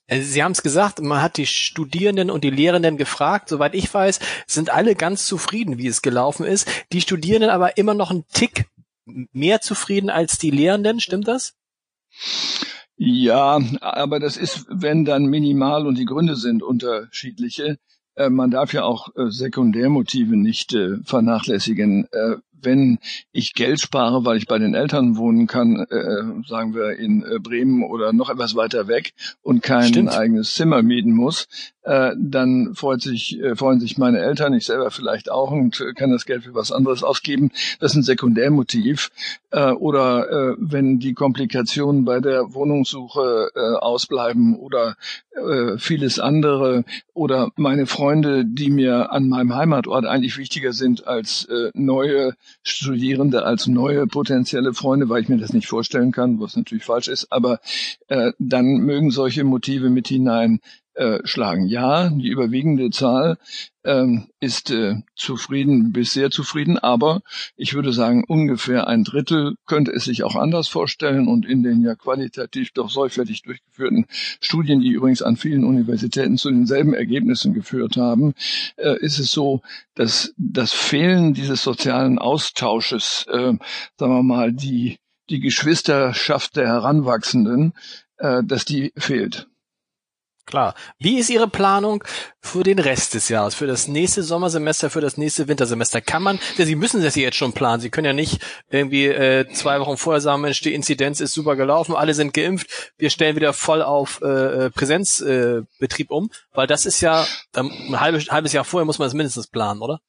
Äh, 0.07 0.21
Sie 0.21 0.43
haben 0.43 0.53
es 0.53 0.63
gesagt, 0.63 1.01
man 1.01 1.23
hat 1.23 1.37
die 1.37 1.47
Studierenden 1.47 2.31
und 2.31 2.45
die 2.45 2.51
Lehrenden 2.51 2.97
gefragt. 2.97 3.49
Soweit 3.49 3.75
ich 3.75 3.93
weiß, 3.93 4.21
sind 4.47 4.71
alle 4.71 4.95
ganz 4.95 5.27
zufrieden, 5.27 5.79
wie 5.79 5.87
es 5.87 6.03
gelaufen 6.03 6.47
ist. 6.47 6.69
Die 6.93 7.01
Studierenden 7.01 7.51
aber 7.51 7.77
immer 7.77 7.95
noch 7.95 8.11
einen 8.11 8.27
Tick 8.33 8.67
mehr 9.05 9.61
zufrieden 9.61 10.11
als 10.11 10.39
die 10.39 10.51
Lehrenden. 10.51 11.01
Stimmt 11.01 11.29
das? 11.29 11.55
Ja, 12.97 13.61
aber 13.81 14.21
das 14.21 14.37
ist, 14.37 14.67
wenn 14.71 15.05
dann 15.05 15.27
minimal 15.27 15.87
und 15.87 15.99
die 15.99 16.05
Gründe 16.05 16.37
sind 16.37 16.63
unterschiedliche. 16.63 17.79
Äh, 18.15 18.31
man 18.31 18.51
darf 18.51 18.73
ja 18.73 18.85
auch 18.85 19.09
äh, 19.17 19.31
Sekundärmotive 19.31 20.37
nicht 20.37 20.77
vernachlässigen 21.05 22.07
wenn 22.65 22.99
ich 23.33 23.55
Geld 23.55 23.81
spare, 23.81 24.25
weil 24.25 24.37
ich 24.37 24.47
bei 24.47 24.59
den 24.59 24.75
Eltern 24.75 25.17
wohnen 25.17 25.47
kann, 25.47 25.87
äh, 25.91 26.49
sagen 26.49 26.75
wir 26.75 26.97
in 26.97 27.23
äh, 27.23 27.39
Bremen 27.39 27.83
oder 27.85 28.13
noch 28.13 28.31
etwas 28.31 28.55
weiter 28.55 28.89
weg 28.89 29.13
und 29.43 29.63
kein 29.63 29.89
Stimmt. 29.89 30.11
eigenes 30.11 30.55
Zimmer 30.55 30.83
mieten 30.83 31.13
muss, 31.13 31.47
äh, 31.85 32.13
dann 32.19 32.75
freut 32.75 33.03
sich, 33.03 33.39
äh, 33.41 33.57
freuen 33.57 33.79
sich 33.79 33.99
meine 33.99 34.21
Eltern, 34.21 34.55
ich 34.55 34.65
selber 34.65 34.91
vielleicht 34.91 35.31
auch 35.31 35.51
und 35.51 35.81
äh, 35.81 35.93
kann 35.93 36.11
das 36.11 36.25
Geld 36.25 36.45
für 36.45 36.55
was 36.55 36.73
anderes 36.73 37.03
ausgeben. 37.03 37.51
Das 37.79 37.93
ist 37.93 37.97
ein 37.97 38.03
Sekundärmotiv. 38.03 39.11
Äh, 39.51 39.71
oder 39.73 40.31
äh, 40.31 40.57
wenn 40.59 40.99
die 40.99 41.13
Komplikationen 41.13 42.05
bei 42.05 42.21
der 42.21 42.55
Wohnungssuche 42.55 43.51
äh, 43.55 43.61
ausbleiben 43.77 44.57
oder 44.57 44.97
äh, 45.33 45.77
vieles 45.79 46.19
andere 46.19 46.85
oder 47.13 47.51
meine 47.57 47.87
Freunde, 47.87 48.45
die 48.47 48.71
mir 48.71 49.13
an 49.13 49.29
meinem 49.29 49.55
Heimatort 49.55 50.07
eigentlich 50.07 50.39
wichtiger 50.39 50.73
sind 50.73 51.07
als 51.07 51.45
äh, 51.45 51.71
neue 51.75 52.33
Studierende, 52.63 53.45
als 53.45 53.67
neue 53.67 54.07
potenzielle 54.07 54.75
Freunde, 54.75 55.09
weil 55.09 55.23
ich 55.23 55.29
mir 55.29 55.39
das 55.39 55.53
nicht 55.53 55.67
vorstellen 55.67 56.13
kann, 56.13 56.41
was 56.41 56.57
natürlich 56.57 56.85
falsch 56.85 57.09
ist. 57.09 57.31
Aber 57.31 57.61
äh, 58.09 58.33
dann 58.39 58.79
mögen 58.79 59.11
solche 59.11 59.45
Motive 59.45 59.91
mit 59.91 60.09
hinein 60.09 60.61
äh, 60.95 61.19
schlagen. 61.25 61.67
Ja, 61.67 62.09
die 62.09 62.29
überwiegende 62.29 62.91
Zahl 62.91 63.39
ähm, 63.85 64.29
ist 64.41 64.71
äh, 64.71 65.03
zufrieden 65.15 65.93
bis 65.93 66.13
sehr 66.13 66.31
zufrieden, 66.31 66.79
aber 66.79 67.23
ich 67.57 67.75
würde 67.75 67.93
sagen, 67.93 68.25
ungefähr 68.27 68.89
ein 68.89 69.05
Drittel 69.05 69.57
könnte 69.67 69.93
es 69.93 70.05
sich 70.05 70.23
auch 70.23 70.37
anders 70.37 70.69
vorstellen 70.69 71.29
und 71.29 71.47
in 71.47 71.63
den 71.63 71.83
ja 71.83 71.95
qualitativ 71.95 72.73
doch 72.73 72.91
sorgfältig 72.91 73.43
durchgeführten 73.43 74.07
Studien, 74.41 74.81
die 74.81 74.91
übrigens 74.91 75.23
an 75.23 75.37
vielen 75.37 75.65
Universitäten 75.65 76.39
zu 76.39 76.51
denselben 76.51 76.95
Ergebnissen 76.95 77.55
geführt 77.55 77.97
haben, 77.97 78.35
äh, 78.77 78.99
ist 79.01 79.19
es 79.19 79.31
so, 79.31 79.63
dass 79.95 80.33
das 80.37 80.73
Fehlen 80.73 81.35
dieses 81.35 81.63
sozialen 81.63 82.19
Austausches, 82.19 83.27
äh, 83.29 83.53
sagen 83.97 84.13
wir 84.13 84.23
mal, 84.23 84.53
die 84.53 84.99
die 85.31 85.41
Geschwisterschaft 85.41 86.57
der 86.57 86.67
Heranwachsenden, 86.67 87.73
äh, 88.19 88.43
dass 88.45 88.65
die 88.65 88.93
fehlt. 88.97 89.49
Klar. 90.47 90.75
Wie 90.99 91.19
ist 91.19 91.31
Ihre 91.31 91.49
Planung 91.49 92.05
für 92.41 92.63
den 92.63 92.79
Rest 92.79 93.15
des 93.15 93.31
Jahres, 93.31 93.55
für 93.55 93.67
das 93.67 93.89
nächste 93.89 94.23
Sommersemester, 94.23 94.91
für 94.91 95.01
das 95.01 95.17
nächste 95.17 95.49
Wintersemester? 95.49 96.03
Kann 96.03 96.23
man, 96.23 96.39
ja, 96.59 96.67
Sie 96.67 96.77
müssen 96.77 97.03
das 97.03 97.15
jetzt 97.15 97.37
schon 97.37 97.55
planen. 97.55 97.81
Sie 97.81 97.89
können 97.89 98.05
ja 98.05 98.13
nicht 98.13 98.41
irgendwie 98.69 99.07
äh, 99.07 99.49
zwei 99.53 99.81
Wochen 99.81 99.97
vorher 99.97 100.21
sagen, 100.21 100.43
Mensch, 100.43 100.61
die 100.61 100.75
Inzidenz 100.75 101.21
ist 101.21 101.33
super 101.33 101.57
gelaufen, 101.57 101.95
alle 101.95 102.13
sind 102.13 102.35
geimpft, 102.35 102.93
wir 102.99 103.09
stellen 103.09 103.37
wieder 103.37 103.55
voll 103.55 103.83
auf 103.83 104.21
äh, 104.23 104.67
äh 104.67 104.71
Präsenzbetrieb 104.71 106.11
äh, 106.11 106.15
um, 106.15 106.31
weil 106.53 106.67
das 106.67 106.85
ist 106.85 107.01
ja 107.01 107.27
ähm, 107.57 107.73
ein 107.89 108.01
halbes, 108.01 108.31
halbes 108.31 108.53
Jahr 108.53 108.65
vorher 108.65 108.85
muss 108.85 108.99
man 108.99 109.07
das 109.07 109.15
mindestens 109.15 109.47
planen, 109.47 109.81
oder? 109.81 110.01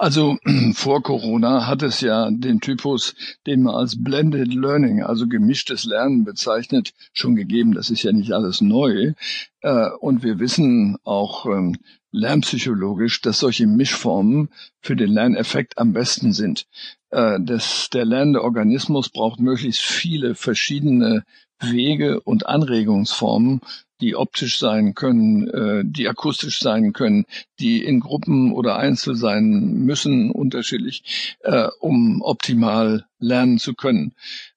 Also 0.00 0.38
vor 0.72 1.02
Corona 1.02 1.66
hat 1.66 1.82
es 1.82 2.00
ja 2.00 2.30
den 2.30 2.60
Typus, 2.60 3.14
den 3.46 3.62
man 3.62 3.74
als 3.74 4.02
Blended 4.02 4.54
Learning, 4.54 5.02
also 5.02 5.28
gemischtes 5.28 5.84
Lernen 5.84 6.24
bezeichnet, 6.24 6.94
schon 7.12 7.36
gegeben. 7.36 7.74
Das 7.74 7.90
ist 7.90 8.02
ja 8.02 8.10
nicht 8.10 8.32
alles 8.32 8.62
neu. 8.62 9.12
Äh, 9.60 9.90
und 10.00 10.22
wir 10.22 10.38
wissen 10.38 10.96
auch 11.04 11.44
ähm, 11.44 11.76
lernpsychologisch, 12.12 13.20
dass 13.20 13.40
solche 13.40 13.66
Mischformen 13.66 14.48
für 14.80 14.96
den 14.96 15.10
Lerneffekt 15.10 15.76
am 15.76 15.92
besten 15.92 16.32
sind. 16.32 16.66
Äh, 17.10 17.38
das, 17.38 17.90
der 17.92 18.06
lernende 18.06 18.42
Organismus 18.42 19.10
braucht 19.10 19.38
möglichst 19.38 19.82
viele 19.82 20.34
verschiedene 20.34 21.24
Wege 21.60 22.22
und 22.22 22.46
Anregungsformen, 22.46 23.60
die 24.00 24.16
optisch 24.16 24.58
sein 24.58 24.94
können, 24.94 25.48
äh, 25.48 25.82
die 25.84 26.08
akustisch 26.08 26.60
sein 26.60 26.92
können, 26.92 27.24
die 27.58 27.84
in 27.84 28.00
Gruppen 28.00 28.52
oder 28.52 28.76
einzeln 28.76 29.16
sein 29.16 29.84
müssen, 29.84 30.30
unterschiedlich, 30.30 31.36
äh, 31.40 31.68
um 31.80 32.22
optimal 32.22 33.06
lernen 33.18 33.58
zu 33.58 33.74
können. 33.74 34.14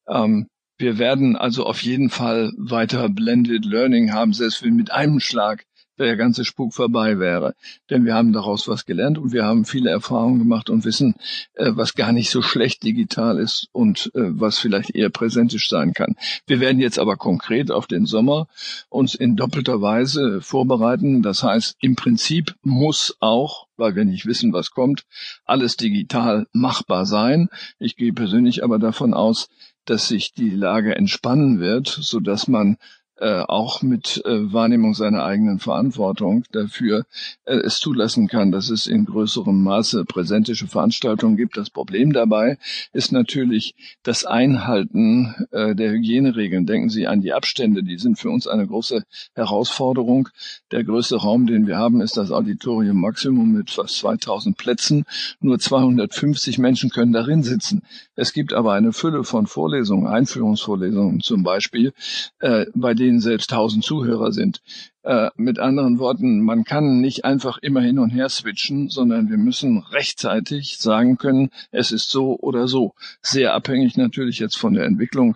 Ähm, 0.07 0.47
wir 0.77 0.97
werden 0.97 1.35
also 1.35 1.65
auf 1.65 1.81
jeden 1.83 2.09
Fall 2.09 2.51
weiter 2.57 3.07
Blended 3.09 3.65
Learning 3.65 4.12
haben, 4.12 4.33
selbst 4.33 4.63
wenn 4.63 4.75
mit 4.75 4.91
einem 4.91 5.19
Schlag 5.19 5.65
der 5.97 6.17
ganze 6.17 6.45
Spuk 6.45 6.73
vorbei 6.73 7.19
wäre. 7.19 7.53
Denn 7.89 8.05
wir 8.05 8.13
haben 8.13 8.33
daraus 8.33 8.67
was 8.67 8.85
gelernt 8.85 9.17
und 9.17 9.31
wir 9.33 9.45
haben 9.45 9.65
viele 9.65 9.89
Erfahrungen 9.89 10.39
gemacht 10.39 10.69
und 10.69 10.85
wissen, 10.85 11.15
äh, 11.53 11.71
was 11.73 11.93
gar 11.95 12.12
nicht 12.12 12.29
so 12.29 12.41
schlecht 12.41 12.83
digital 12.83 13.39
ist 13.39 13.67
und 13.71 14.12
äh, 14.15 14.21
was 14.21 14.57
vielleicht 14.57 14.95
eher 14.95 15.09
präsentisch 15.09 15.69
sein 15.69 15.93
kann. 15.93 16.15
Wir 16.47 16.59
werden 16.59 16.79
jetzt 16.79 17.00
aber 17.00 17.15
konkret 17.15 17.71
auf 17.71 17.88
den 17.88 18.05
Sommer 18.05 18.47
uns 18.89 19.15
in 19.15 19.35
doppelter 19.35 19.81
Weise 19.81 20.41
vorbereiten. 20.41 21.21
Das 21.21 21.43
heißt, 21.43 21.77
im 21.79 21.95
Prinzip 21.95 22.55
muss 22.62 23.15
auch 23.19 23.67
weil 23.77 23.95
wir 23.95 24.05
nicht 24.05 24.25
wissen, 24.25 24.53
was 24.53 24.71
kommt, 24.71 25.03
alles 25.45 25.77
digital 25.77 26.47
machbar 26.53 27.05
sein. 27.05 27.50
Ich 27.79 27.95
gehe 27.95 28.13
persönlich 28.13 28.63
aber 28.63 28.79
davon 28.79 29.13
aus, 29.13 29.50
dass 29.85 30.07
sich 30.07 30.33
die 30.33 30.50
Lage 30.50 30.95
entspannen 30.95 31.59
wird, 31.59 31.88
so 31.88 32.19
dass 32.19 32.47
man 32.47 32.77
äh, 33.17 33.43
auch 33.48 33.82
mit 33.82 34.22
äh, 34.25 34.51
Wahrnehmung 34.51 34.93
seiner 34.93 35.24
eigenen 35.24 35.60
Verantwortung 35.60 36.43
dafür 36.51 37.05
äh, 37.46 37.55
es 37.55 37.77
zulassen 37.77 38.27
kann, 38.27 38.51
dass 38.51 38.70
es 38.70 38.88
in 38.88 39.05
größerem 39.05 39.63
Maße 39.63 40.05
präsentische 40.05 40.67
Veranstaltungen 40.67 41.38
gibt. 41.38 41.55
Das 41.58 41.70
Problem 41.70 42.12
dabei 42.13 42.58
ist 42.91 43.12
natürlich 43.12 43.75
das 44.01 44.25
Einhalten 44.25 45.36
äh, 45.51 45.75
der 45.75 45.91
Hygieneregeln. 45.91 46.65
Denken 46.65 46.89
Sie 46.89 47.08
an 47.08 47.22
die 47.22 47.34
Abstände, 47.34 47.84
die 47.84 47.98
sind 47.98 48.17
für 48.17 48.29
uns 48.29 48.48
eine 48.48 48.65
große 48.65 49.03
Herausforderung. 49.36 50.29
Der 50.72 50.84
größte 50.84 51.17
Raum, 51.17 51.46
den 51.46 51.67
wir 51.67 51.77
haben, 51.77 52.01
ist 52.01 52.17
das 52.17 52.32
Auditorium 52.32 53.00
Maximum 53.00 53.51
mit 53.51 53.70
fast 53.70 53.98
2000 54.00 54.58
Plätzen. 54.58 55.05
Nur 55.39 55.60
250 55.60 56.58
Menschen 56.58 56.89
können 56.89 57.13
darin 57.13 57.43
sitzen. 57.43 57.84
Es 58.15 58.34
gibt 58.34 58.53
aber 58.53 58.74
eine 58.74 58.91
Fülle 58.91 59.24
von 59.24 59.48
Vorlesungen, 59.48 60.08
Einführungsvorlesungen 60.08 61.20
zum 61.20 61.43
Beispiel, 61.43 61.93
äh, 62.39 62.65
bei 62.74 62.93
denen 63.03 63.19
selbst 63.19 63.50
tausend 63.50 63.83
Zuhörer 63.83 64.31
sind. 64.31 64.62
Äh, 65.03 65.29
mit 65.36 65.60
anderen 65.60 66.00
Worten, 66.00 66.39
man 66.41 66.63
kann 66.63 67.01
nicht 67.01 67.25
einfach 67.25 67.57
immer 67.57 67.81
hin 67.81 68.00
und 68.00 68.12
her 68.12 68.29
switchen, 68.29 68.89
sondern 68.89 69.29
wir 69.29 69.38
müssen 69.38 69.79
rechtzeitig 69.79 70.77
sagen 70.77 71.17
können, 71.17 71.50
es 71.72 71.91
ist 71.91 72.10
so 72.10 72.39
oder 72.39 72.69
so. 72.69 72.93
Sehr 73.22 73.53
abhängig 73.53 73.98
natürlich 73.98 74.39
jetzt 74.39 74.55
von 74.55 74.74
der 74.74 74.86
Entwicklung. 74.86 75.36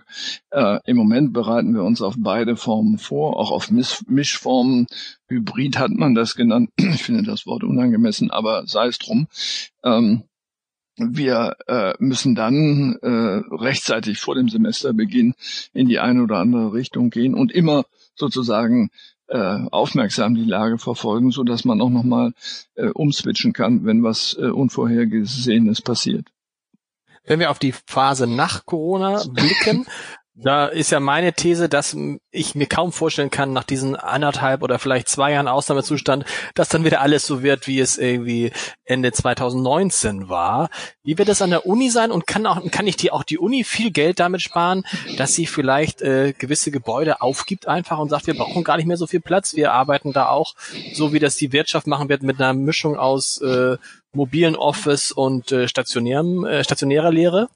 Äh, 0.50 0.78
Im 0.86 0.96
Moment 0.96 1.34
bereiten 1.34 1.74
wir 1.74 1.84
uns 1.84 2.00
auf 2.00 2.14
beide 2.16 2.56
Formen 2.56 2.96
vor, 2.96 3.36
auch 3.36 3.50
auf 3.50 3.70
Misch 3.70 4.02
Mischformen. 4.08 4.86
Hybrid 5.28 5.78
hat 5.78 5.90
man 5.90 6.14
das 6.14 6.34
genannt. 6.34 6.70
Ich 6.98 7.02
finde 7.04 7.22
das 7.22 7.46
Wort 7.46 7.62
unangemessen, 7.62 8.30
aber 8.30 8.66
sei 8.66 8.86
es 8.86 8.98
drum. 8.98 9.28
Ähm, 9.84 10.22
wir 10.98 11.56
äh, 11.66 11.94
müssen 11.98 12.34
dann 12.34 12.98
äh, 13.02 13.54
rechtzeitig 13.54 14.18
vor 14.18 14.34
dem 14.34 14.48
Semesterbeginn 14.48 15.34
in 15.72 15.88
die 15.88 15.98
eine 15.98 16.22
oder 16.22 16.38
andere 16.38 16.72
Richtung 16.72 17.10
gehen 17.10 17.34
und 17.34 17.52
immer 17.52 17.84
sozusagen 18.14 18.90
äh, 19.28 19.58
aufmerksam 19.70 20.34
die 20.34 20.44
Lage 20.44 20.78
verfolgen, 20.78 21.30
so 21.30 21.44
dass 21.44 21.64
man 21.64 21.80
auch 21.80 21.90
nochmal 21.90 22.32
äh, 22.74 22.88
umswitchen 22.88 23.52
kann, 23.52 23.84
wenn 23.84 24.02
was 24.02 24.36
äh, 24.40 24.46
Unvorhergesehenes 24.46 25.82
passiert. 25.82 26.26
Wenn 27.24 27.40
wir 27.40 27.50
auf 27.50 27.58
die 27.58 27.74
Phase 27.86 28.26
nach 28.26 28.64
Corona 28.64 29.22
blicken, 29.28 29.86
da 30.40 30.66
ist 30.66 30.90
ja 30.90 31.00
meine 31.00 31.32
These, 31.32 31.68
dass 31.68 31.96
ich 32.30 32.54
mir 32.54 32.66
kaum 32.66 32.92
vorstellen 32.92 33.30
kann, 33.30 33.52
nach 33.52 33.64
diesen 33.64 33.96
anderthalb 33.96 34.62
oder 34.62 34.78
vielleicht 34.78 35.08
zwei 35.08 35.32
Jahren 35.32 35.48
Ausnahmezustand, 35.48 36.24
dass 36.54 36.68
dann 36.68 36.84
wieder 36.84 37.00
alles 37.00 37.26
so 37.26 37.42
wird, 37.42 37.66
wie 37.66 37.80
es 37.80 37.98
irgendwie 37.98 38.52
Ende 38.84 39.10
2019 39.10 40.28
war. 40.28 40.70
Wie 41.02 41.18
wird 41.18 41.28
das 41.28 41.42
an 41.42 41.50
der 41.50 41.66
Uni 41.66 41.90
sein 41.90 42.12
und 42.12 42.26
kann 42.28 42.46
auch, 42.46 42.62
kann 42.70 42.86
ich 42.86 42.96
die 42.96 43.10
auch 43.10 43.24
die 43.24 43.38
Uni 43.38 43.64
viel 43.64 43.90
Geld 43.90 44.20
damit 44.20 44.40
sparen, 44.40 44.84
dass 45.16 45.34
sie 45.34 45.46
vielleicht 45.46 46.02
äh, 46.02 46.32
gewisse 46.38 46.70
Gebäude 46.70 47.20
aufgibt 47.20 47.66
einfach 47.66 47.98
und 47.98 48.08
sagt, 48.08 48.28
wir 48.28 48.34
brauchen 48.34 48.62
gar 48.62 48.76
nicht 48.76 48.86
mehr 48.86 48.96
so 48.96 49.08
viel 49.08 49.20
Platz, 49.20 49.56
wir 49.56 49.72
arbeiten 49.72 50.12
da 50.12 50.28
auch, 50.28 50.54
so 50.92 51.12
wie 51.12 51.18
das 51.18 51.34
die 51.34 51.52
Wirtschaft 51.52 51.88
machen 51.88 52.08
wird, 52.08 52.22
mit 52.22 52.40
einer 52.40 52.54
Mischung 52.54 52.96
aus 52.96 53.40
äh, 53.40 53.76
mobilen 54.12 54.54
Office 54.54 55.10
und 55.10 55.50
äh, 55.50 55.66
stationärem, 55.66 56.44
äh, 56.44 56.62
stationärer 56.62 57.10
Lehre? 57.10 57.48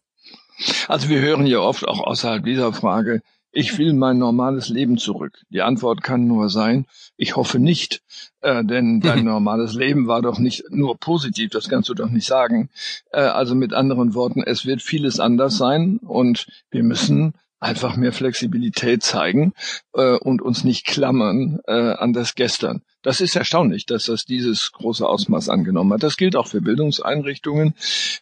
Also 0.89 1.09
wir 1.09 1.21
hören 1.21 1.47
ja 1.47 1.59
oft 1.59 1.87
auch 1.87 2.01
außerhalb 2.01 2.45
dieser 2.45 2.73
Frage 2.73 3.23
ich 3.53 3.77
will 3.79 3.93
mein 3.93 4.19
normales 4.19 4.71
Leben 4.71 4.97
zurück. 4.97 5.39
Die 5.51 5.61
Antwort 5.61 6.03
kann 6.03 6.27
nur 6.27 6.49
sein, 6.49 6.87
ich 7.17 7.37
hoffe 7.37 7.59
nicht, 7.59 8.03
äh, 8.41 8.65
denn 8.65 9.01
dein 9.01 9.25
normales 9.25 9.75
Leben 9.75 10.09
war 10.09 10.23
doch 10.23 10.39
nicht 10.39 10.65
nur 10.71 10.99
positiv, 10.99 11.51
das 11.51 11.69
kannst 11.69 11.91
du 11.91 11.95
doch 11.95 12.09
nicht 12.09 12.27
sagen. 12.27 12.71
Äh, 13.13 13.21
also 13.21 13.55
mit 13.55 13.75
anderen 13.75 14.15
Worten, 14.15 14.43
es 14.43 14.65
wird 14.67 14.83
vieles 14.83 15.21
anders 15.21 15.59
sein 15.59 15.99
und 15.99 16.47
wir 16.71 16.83
müssen 16.83 17.35
einfach 17.61 17.97
mehr 17.97 18.13
Flexibilität 18.13 19.05
zeigen 19.05 19.53
äh, 19.93 20.17
und 20.17 20.43
uns 20.43 20.65
nicht 20.65 20.85
klammern 20.85 21.61
äh, 21.67 21.73
an 21.73 22.13
das 22.13 22.35
Gestern. 22.35 22.83
Das 23.03 23.21
ist 23.21 23.37
erstaunlich, 23.37 23.87
dass 23.87 24.07
das 24.07 24.25
dieses 24.25 24.73
große 24.73 25.07
Ausmaß 25.07 25.49
angenommen 25.49 25.93
hat. 25.93 26.03
Das 26.03 26.17
gilt 26.17 26.35
auch 26.35 26.49
für 26.49 26.61
Bildungseinrichtungen 26.61 27.75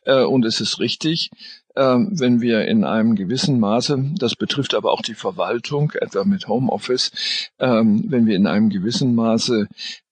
äh, 0.05 0.23
und 0.23 0.45
es 0.45 0.61
ist 0.61 0.79
richtig, 0.79 1.31
wenn 1.75 2.41
wir 2.41 2.67
in 2.67 2.85
einem 2.85 3.15
gewissen 3.15 3.61
Maße, 3.61 4.13
das 4.19 4.35
betrifft 4.37 4.75
aber 4.75 4.93
auch 4.93 5.03
die 5.03 5.15
Verwaltung, 5.15 5.93
etwa 5.93 6.25
mit 6.25 6.49
Homeoffice, 6.49 7.13
äh, 7.59 7.67
wenn 7.69 8.27
wir 8.27 8.37
in 8.37 8.47
einem 8.47 8.71
gewissen 8.71 9.15
Maße 9.15 9.69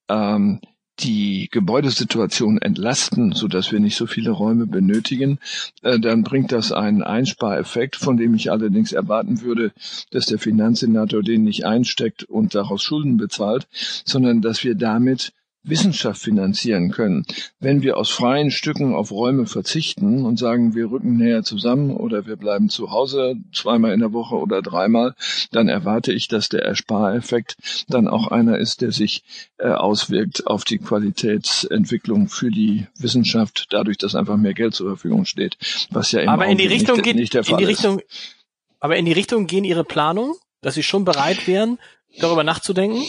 ähm, 0.08 0.60
die 1.00 1.48
Gebäudesituation 1.50 2.60
entlasten, 2.60 3.32
so 3.32 3.46
dass 3.46 3.70
wir 3.70 3.80
nicht 3.80 3.96
so 3.96 4.06
viele 4.06 4.30
Räume 4.30 4.66
benötigen, 4.66 5.38
äh, 5.82 5.98
dann 5.98 6.22
bringt 6.22 6.52
das 6.52 6.72
einen 6.72 7.02
Einspareffekt, 7.02 7.96
von 7.96 8.16
dem 8.16 8.34
ich 8.34 8.50
allerdings 8.50 8.92
erwarten 8.92 9.42
würde, 9.42 9.72
dass 10.10 10.26
der 10.26 10.38
Finanzsenator 10.38 11.22
den 11.22 11.44
nicht 11.44 11.64
einsteckt 11.64 12.24
und 12.24 12.54
daraus 12.54 12.82
Schulden 12.82 13.16
bezahlt, 13.16 13.68
sondern 14.04 14.42
dass 14.42 14.64
wir 14.64 14.74
damit 14.74 15.32
Wissenschaft 15.62 16.22
finanzieren 16.22 16.90
können. 16.90 17.24
Wenn 17.60 17.82
wir 17.82 17.96
aus 17.96 18.10
freien 18.10 18.50
Stücken 18.50 18.94
auf 18.94 19.10
Räume 19.10 19.46
verzichten 19.46 20.24
und 20.24 20.38
sagen, 20.38 20.74
wir 20.74 20.90
rücken 20.90 21.16
näher 21.16 21.42
zusammen 21.42 21.90
oder 21.96 22.26
wir 22.26 22.36
bleiben 22.36 22.68
zu 22.68 22.90
Hause 22.90 23.36
zweimal 23.52 23.92
in 23.92 24.00
der 24.00 24.12
Woche 24.12 24.36
oder 24.36 24.62
dreimal, 24.62 25.14
dann 25.50 25.68
erwarte 25.68 26.12
ich, 26.12 26.28
dass 26.28 26.48
der 26.48 26.62
Erspareffekt 26.62 27.56
dann 27.88 28.08
auch 28.08 28.28
einer 28.28 28.58
ist, 28.58 28.80
der 28.80 28.92
sich 28.92 29.22
äh, 29.58 29.68
auswirkt 29.68 30.46
auf 30.46 30.64
die 30.64 30.78
Qualitätsentwicklung 30.78 32.28
für 32.28 32.50
die 32.50 32.86
Wissenschaft, 32.98 33.66
dadurch, 33.70 33.98
dass 33.98 34.14
einfach 34.14 34.36
mehr 34.36 34.54
Geld 34.54 34.74
zur 34.74 34.88
Verfügung 34.88 35.24
steht, 35.24 35.56
was 35.90 36.12
ja 36.12 36.20
im 36.20 36.28
aber 36.28 36.46
in 36.46 36.58
die 36.58 36.66
Richtung 36.66 36.96
nicht, 36.96 37.04
geht, 37.04 37.16
nicht 37.16 37.34
der 37.34 37.44
Fall 37.44 37.54
in 37.54 37.58
die 37.58 37.64
Richtung, 37.64 37.98
ist. 37.98 38.36
Aber 38.80 38.96
in 38.96 39.04
die 39.04 39.12
Richtung 39.12 39.46
gehen 39.46 39.64
Ihre 39.64 39.84
Planungen, 39.84 40.34
dass 40.60 40.74
Sie 40.74 40.82
schon 40.82 41.04
bereit 41.04 41.46
wären, 41.46 41.78
darüber 42.18 42.44
nachzudenken? 42.44 43.02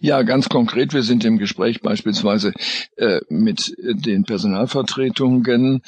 Ja, 0.00 0.22
ganz 0.22 0.48
konkret, 0.48 0.92
wir 0.92 1.02
sind 1.02 1.24
im 1.24 1.38
Gespräch 1.38 1.80
beispielsweise 1.80 2.52
äh, 2.96 3.20
mit 3.28 3.74
den 3.78 4.24
Personalvertretungen, 4.24 5.82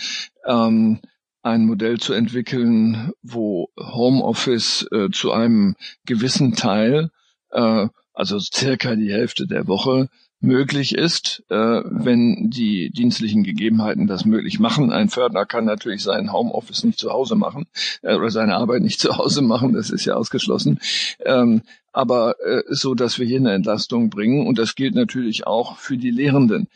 ähm, 0.46 1.00
ein 1.42 1.66
Modell 1.66 1.98
zu 1.98 2.12
entwickeln, 2.12 3.12
wo 3.22 3.70
Homeoffice 3.78 4.86
äh, 4.92 5.10
zu 5.10 5.32
einem 5.32 5.74
gewissen 6.04 6.54
Teil, 6.54 7.10
äh, 7.50 7.88
also 8.12 8.38
circa 8.38 8.94
die 8.94 9.12
Hälfte 9.12 9.46
der 9.46 9.66
Woche, 9.66 10.08
möglich 10.40 10.94
ist, 10.94 11.42
äh, 11.50 11.54
wenn 11.54 12.50
die 12.50 12.90
dienstlichen 12.90 13.42
Gegebenheiten 13.42 14.06
das 14.06 14.24
möglich 14.24 14.58
machen. 14.58 14.90
Ein 14.90 15.10
Fördner 15.10 15.44
kann 15.44 15.66
natürlich 15.66 16.02
sein 16.02 16.32
Homeoffice 16.32 16.84
nicht 16.84 16.98
zu 16.98 17.10
Hause 17.10 17.36
machen 17.36 17.66
äh, 18.02 18.14
oder 18.14 18.30
seine 18.30 18.56
Arbeit 18.56 18.82
nicht 18.82 19.00
zu 19.00 19.16
Hause 19.18 19.42
machen, 19.42 19.74
das 19.74 19.90
ist 19.90 20.06
ja 20.06 20.14
ausgeschlossen. 20.14 20.80
Ähm, 21.24 21.62
aber 21.92 22.36
äh, 22.40 22.62
so, 22.68 22.94
dass 22.94 23.18
wir 23.18 23.26
hier 23.26 23.38
eine 23.38 23.52
Entlastung 23.52 24.10
bringen. 24.10 24.46
Und 24.46 24.58
das 24.58 24.74
gilt 24.74 24.94
natürlich 24.94 25.46
auch 25.46 25.76
für 25.76 25.96
die 25.96 26.10
Lehrenden. 26.10 26.68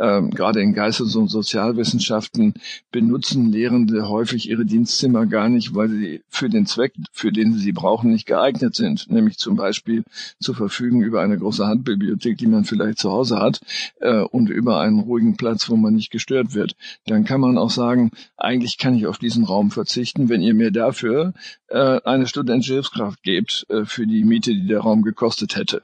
Ähm, 0.00 0.30
gerade 0.30 0.62
in 0.62 0.72
Geistes- 0.72 1.14
und 1.14 1.28
Sozialwissenschaften 1.28 2.54
benutzen 2.90 3.52
Lehrende 3.52 4.08
häufig 4.08 4.48
ihre 4.48 4.64
Dienstzimmer 4.64 5.26
gar 5.26 5.50
nicht, 5.50 5.74
weil 5.74 5.90
sie 5.90 6.22
für 6.28 6.48
den 6.48 6.64
Zweck, 6.64 6.94
für 7.12 7.32
den 7.32 7.52
sie 7.52 7.58
sie 7.58 7.72
brauchen, 7.72 8.10
nicht 8.10 8.24
geeignet 8.24 8.74
sind. 8.74 9.10
Nämlich 9.10 9.36
zum 9.36 9.56
Beispiel 9.56 10.04
zu 10.40 10.54
verfügen 10.54 11.02
über 11.02 11.20
eine 11.20 11.36
große 11.36 11.66
Handbibliothek, 11.66 12.38
die 12.38 12.46
man 12.46 12.64
vielleicht 12.64 12.98
zu 12.98 13.10
Hause 13.12 13.40
hat, 13.40 13.60
äh, 14.00 14.20
und 14.20 14.48
über 14.48 14.80
einen 14.80 15.00
ruhigen 15.00 15.36
Platz, 15.36 15.68
wo 15.68 15.76
man 15.76 15.94
nicht 15.94 16.10
gestört 16.10 16.54
wird. 16.54 16.76
Dann 17.06 17.24
kann 17.24 17.42
man 17.42 17.58
auch 17.58 17.70
sagen, 17.70 18.10
eigentlich 18.38 18.78
kann 18.78 18.94
ich 18.94 19.06
auf 19.06 19.18
diesen 19.18 19.44
Raum 19.44 19.70
verzichten, 19.70 20.30
wenn 20.30 20.40
ihr 20.40 20.54
mir 20.54 20.70
dafür 20.70 21.34
äh, 21.68 22.00
eine 22.04 22.26
studentische 22.26 22.74
Hilfskraft 22.74 23.22
gebt 23.22 23.66
äh, 23.68 23.84
für 23.84 24.06
die 24.06 24.24
Miete, 24.24 24.54
die 24.60 24.68
der 24.68 24.80
Raum 24.80 25.02
gekostet 25.02 25.56
hätte. 25.56 25.82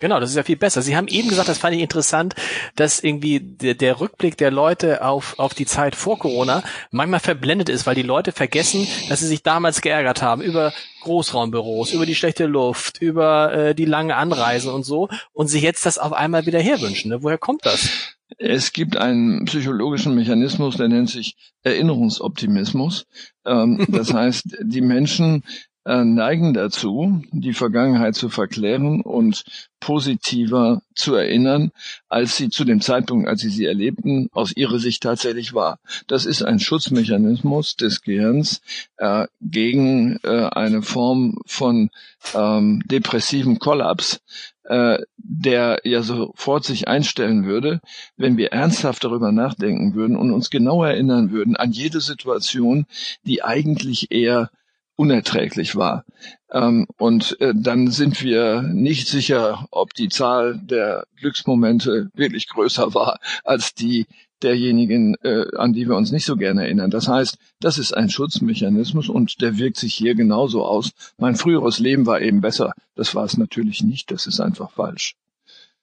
Genau, 0.00 0.18
das 0.18 0.30
ist 0.30 0.36
ja 0.36 0.42
viel 0.42 0.56
besser. 0.56 0.80
Sie 0.80 0.96
haben 0.96 1.08
eben 1.08 1.28
gesagt, 1.28 1.50
das 1.50 1.58
fand 1.58 1.76
ich 1.76 1.82
interessant, 1.82 2.34
dass 2.74 3.04
irgendwie 3.04 3.38
der, 3.38 3.74
der, 3.74 4.00
Rückblick 4.00 4.38
der 4.38 4.50
Leute 4.50 5.04
auf, 5.04 5.38
auf 5.38 5.52
die 5.52 5.66
Zeit 5.66 5.94
vor 5.94 6.18
Corona 6.18 6.62
manchmal 6.90 7.20
verblendet 7.20 7.68
ist, 7.68 7.86
weil 7.86 7.94
die 7.94 8.02
Leute 8.02 8.32
vergessen, 8.32 8.88
dass 9.10 9.20
sie 9.20 9.26
sich 9.26 9.42
damals 9.42 9.82
geärgert 9.82 10.22
haben 10.22 10.40
über 10.40 10.72
Großraumbüros, 11.02 11.92
über 11.92 12.06
die 12.06 12.14
schlechte 12.14 12.46
Luft, 12.46 13.02
über 13.02 13.52
äh, 13.52 13.74
die 13.74 13.84
lange 13.84 14.16
Anreisen 14.16 14.72
und 14.72 14.84
so 14.84 15.10
und 15.34 15.48
sich 15.48 15.62
jetzt 15.62 15.84
das 15.84 15.98
auf 15.98 16.14
einmal 16.14 16.46
wieder 16.46 16.60
herwünschen. 16.60 17.10
Ne? 17.10 17.22
Woher 17.22 17.38
kommt 17.38 17.66
das? 17.66 17.90
Es 18.38 18.72
gibt 18.72 18.96
einen 18.96 19.44
psychologischen 19.44 20.14
Mechanismus, 20.14 20.78
der 20.78 20.88
nennt 20.88 21.10
sich 21.10 21.36
Erinnerungsoptimismus. 21.62 23.06
Ähm, 23.44 23.84
das 23.88 24.14
heißt, 24.14 24.56
die 24.62 24.80
Menschen 24.80 25.44
neigen 25.84 26.52
dazu, 26.52 27.22
die 27.32 27.54
Vergangenheit 27.54 28.14
zu 28.14 28.28
verklären 28.28 29.00
und 29.00 29.44
positiver 29.80 30.82
zu 30.94 31.14
erinnern, 31.14 31.72
als 32.08 32.36
sie 32.36 32.50
zu 32.50 32.64
dem 32.64 32.80
Zeitpunkt, 32.80 33.26
als 33.26 33.40
sie 33.40 33.48
sie 33.48 33.64
erlebten, 33.64 34.28
aus 34.32 34.52
ihrer 34.54 34.78
Sicht 34.78 35.02
tatsächlich 35.02 35.54
war. 35.54 35.80
Das 36.06 36.26
ist 36.26 36.42
ein 36.42 36.60
Schutzmechanismus 36.60 37.76
des 37.76 38.02
Gehirns 38.02 38.60
äh, 38.98 39.26
gegen 39.40 40.18
äh, 40.22 40.50
eine 40.52 40.82
Form 40.82 41.38
von 41.46 41.90
ähm, 42.34 42.82
depressivem 42.86 43.58
Kollaps, 43.58 44.20
äh, 44.64 44.98
der 45.16 45.80
ja 45.84 46.02
sofort 46.02 46.64
sich 46.64 46.86
einstellen 46.86 47.46
würde, 47.46 47.80
wenn 48.16 48.36
wir 48.36 48.52
ernsthaft 48.52 49.02
darüber 49.02 49.32
nachdenken 49.32 49.94
würden 49.94 50.16
und 50.16 50.30
uns 50.30 50.50
genau 50.50 50.84
erinnern 50.84 51.30
würden 51.30 51.56
an 51.56 51.72
jede 51.72 52.00
Situation, 52.00 52.86
die 53.24 53.42
eigentlich 53.42 54.10
eher 54.10 54.50
unerträglich 55.00 55.76
war. 55.76 56.04
Ähm, 56.52 56.86
und 56.98 57.40
äh, 57.40 57.54
dann 57.56 57.90
sind 57.90 58.22
wir 58.22 58.60
nicht 58.60 59.08
sicher, 59.08 59.66
ob 59.70 59.94
die 59.94 60.10
Zahl 60.10 60.60
der 60.62 61.06
Glücksmomente 61.16 62.10
wirklich 62.12 62.48
größer 62.48 62.92
war 62.94 63.18
als 63.42 63.72
die 63.72 64.04
derjenigen, 64.42 65.14
äh, 65.22 65.46
an 65.56 65.72
die 65.72 65.88
wir 65.88 65.96
uns 65.96 66.12
nicht 66.12 66.26
so 66.26 66.36
gerne 66.36 66.64
erinnern. 66.64 66.90
Das 66.90 67.08
heißt, 67.08 67.38
das 67.60 67.78
ist 67.78 67.96
ein 67.96 68.10
Schutzmechanismus 68.10 69.08
und 69.08 69.40
der 69.40 69.56
wirkt 69.56 69.78
sich 69.78 69.94
hier 69.94 70.14
genauso 70.14 70.66
aus. 70.66 70.90
Mein 71.16 71.34
früheres 71.34 71.78
Leben 71.78 72.04
war 72.04 72.20
eben 72.20 72.42
besser. 72.42 72.74
Das 72.94 73.14
war 73.14 73.24
es 73.24 73.38
natürlich 73.38 73.82
nicht. 73.82 74.10
Das 74.10 74.26
ist 74.26 74.38
einfach 74.38 74.70
falsch. 74.70 75.14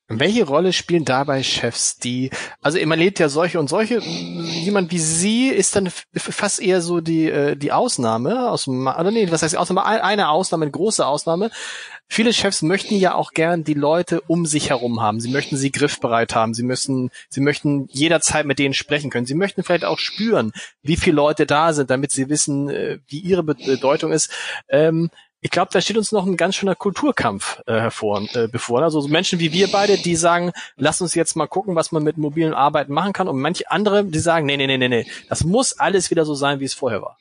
Welche 0.09 0.45
Rolle 0.45 0.71
spielen 0.71 1.03
dabei 1.03 1.43
Chefs, 1.43 1.97
die, 1.97 2.29
also 2.61 2.79
man 2.85 2.97
lebt 2.97 3.19
ja 3.19 3.27
solche 3.27 3.59
und 3.59 3.67
solche, 3.67 3.99
jemand 3.99 4.89
wie 4.91 4.99
Sie 4.99 5.49
ist 5.49 5.75
dann 5.75 5.91
fast 6.15 6.61
eher 6.61 6.81
so 6.81 7.01
die, 7.01 7.25
äh, 7.25 7.57
die 7.57 7.73
Ausnahme 7.73 8.49
aus 8.49 8.65
dem, 8.65 8.87
oder 8.87 9.11
nee, 9.11 9.29
was 9.29 9.43
heißt 9.43 9.57
Ausnahme, 9.57 9.85
eine 9.85 10.29
Ausnahme, 10.29 10.63
eine 10.63 10.71
große 10.71 11.05
Ausnahme. 11.05 11.51
Viele 12.09 12.31
Chefs 12.31 12.61
möchten 12.61 12.95
ja 12.95 13.15
auch 13.15 13.33
gern 13.33 13.65
die 13.65 13.73
Leute 13.73 14.21
um 14.21 14.45
sich 14.45 14.69
herum 14.69 15.01
haben. 15.01 15.19
Sie 15.19 15.29
möchten 15.29 15.57
sie 15.57 15.73
griffbereit 15.73 16.33
haben. 16.35 16.53
Sie 16.53 16.63
müssen, 16.63 17.11
sie 17.29 17.41
möchten 17.41 17.89
jederzeit 17.91 18.45
mit 18.45 18.59
denen 18.59 18.73
sprechen 18.73 19.09
können. 19.09 19.25
Sie 19.25 19.35
möchten 19.35 19.61
vielleicht 19.61 19.83
auch 19.83 19.99
spüren, 19.99 20.53
wie 20.83 20.95
viele 20.95 21.17
Leute 21.17 21.45
da 21.45 21.73
sind, 21.73 21.89
damit 21.89 22.11
sie 22.11 22.29
wissen, 22.29 22.69
äh, 22.69 22.99
wie 23.07 23.19
ihre 23.19 23.43
Bedeutung 23.43 24.13
ist. 24.13 24.31
Ähm, 24.69 25.09
ich 25.41 25.51
glaube, 25.51 25.69
da 25.71 25.81
steht 25.81 25.97
uns 25.97 26.11
noch 26.11 26.25
ein 26.25 26.37
ganz 26.37 26.55
schöner 26.55 26.75
Kulturkampf 26.75 27.61
äh, 27.67 27.73
hervor, 27.73 28.23
äh, 28.33 28.47
bevor. 28.47 28.81
Also 28.81 29.01
so 29.01 29.07
Menschen 29.07 29.39
wie 29.39 29.53
wir 29.53 29.67
beide, 29.67 29.97
die 29.97 30.15
sagen, 30.15 30.51
lass 30.75 31.01
uns 31.01 31.13
jetzt 31.15 31.35
mal 31.35 31.47
gucken, 31.47 31.75
was 31.75 31.91
man 31.91 32.03
mit 32.03 32.17
mobilen 32.17 32.53
Arbeiten 32.53 32.93
machen 32.93 33.13
kann. 33.13 33.27
Und 33.27 33.39
manche 33.39 33.69
andere, 33.69 34.03
die 34.03 34.19
sagen, 34.19 34.45
nee, 34.45 34.57
nee, 34.57 34.67
nee, 34.67 34.77
nee, 34.77 34.89
nee, 34.89 35.05
das 35.29 35.43
muss 35.43 35.73
alles 35.73 36.09
wieder 36.09 36.25
so 36.25 36.33
sein, 36.33 36.59
wie 36.59 36.65
es 36.65 36.73
vorher 36.73 37.01
war. 37.01 37.17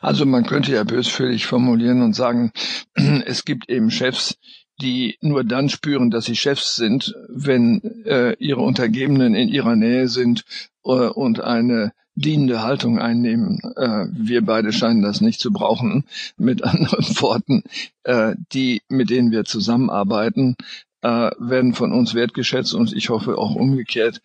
Also 0.00 0.24
man 0.24 0.46
könnte 0.46 0.72
ja 0.72 0.84
böswillig 0.84 1.46
formulieren 1.46 2.02
und 2.02 2.14
sagen, 2.14 2.52
es 3.26 3.44
gibt 3.44 3.68
eben 3.68 3.90
Chefs, 3.90 4.38
die 4.80 5.18
nur 5.20 5.44
dann 5.44 5.68
spüren, 5.68 6.10
dass 6.10 6.24
sie 6.24 6.36
Chefs 6.36 6.76
sind, 6.76 7.14
wenn 7.28 7.82
äh, 8.06 8.34
ihre 8.38 8.60
Untergebenen 8.60 9.34
in 9.34 9.48
ihrer 9.48 9.76
Nähe 9.76 10.08
sind 10.08 10.44
äh, 10.84 10.90
und 10.90 11.40
eine 11.40 11.92
dienende 12.18 12.62
Haltung 12.62 12.98
einnehmen. 12.98 13.60
Äh, 13.76 14.06
wir 14.10 14.44
beide 14.44 14.72
scheinen 14.72 15.02
das 15.02 15.20
nicht 15.20 15.40
zu 15.40 15.52
brauchen. 15.52 16.04
Mit 16.36 16.64
anderen 16.64 17.04
Worten, 17.20 17.62
äh, 18.02 18.34
die, 18.52 18.82
mit 18.88 19.10
denen 19.10 19.30
wir 19.30 19.44
zusammenarbeiten, 19.44 20.56
äh, 21.00 21.30
werden 21.38 21.74
von 21.74 21.92
uns 21.92 22.14
wertgeschätzt 22.14 22.74
und 22.74 22.92
ich 22.92 23.08
hoffe 23.08 23.38
auch 23.38 23.54
umgekehrt, 23.54 24.20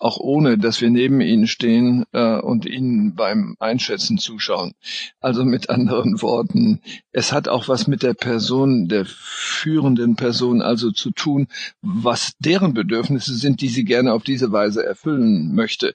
auch 0.00 0.18
ohne, 0.18 0.58
dass 0.58 0.80
wir 0.80 0.90
neben 0.90 1.20
ihnen 1.20 1.46
stehen 1.46 2.02
und 2.12 2.66
ihnen 2.66 3.14
beim 3.14 3.56
Einschätzen 3.60 4.18
zuschauen. 4.18 4.74
Also 5.20 5.44
mit 5.44 5.70
anderen 5.70 6.20
Worten, 6.20 6.80
es 7.12 7.32
hat 7.32 7.46
auch 7.46 7.68
was 7.68 7.86
mit 7.86 8.02
der 8.02 8.14
Person, 8.14 8.88
der 8.88 9.06
führenden 9.06 10.16
Person 10.16 10.60
also 10.60 10.90
zu 10.90 11.12
tun, 11.12 11.46
was 11.80 12.32
deren 12.40 12.74
Bedürfnisse 12.74 13.36
sind, 13.36 13.60
die 13.60 13.68
sie 13.68 13.84
gerne 13.84 14.12
auf 14.12 14.24
diese 14.24 14.50
Weise 14.50 14.84
erfüllen 14.84 15.54
möchte. 15.54 15.94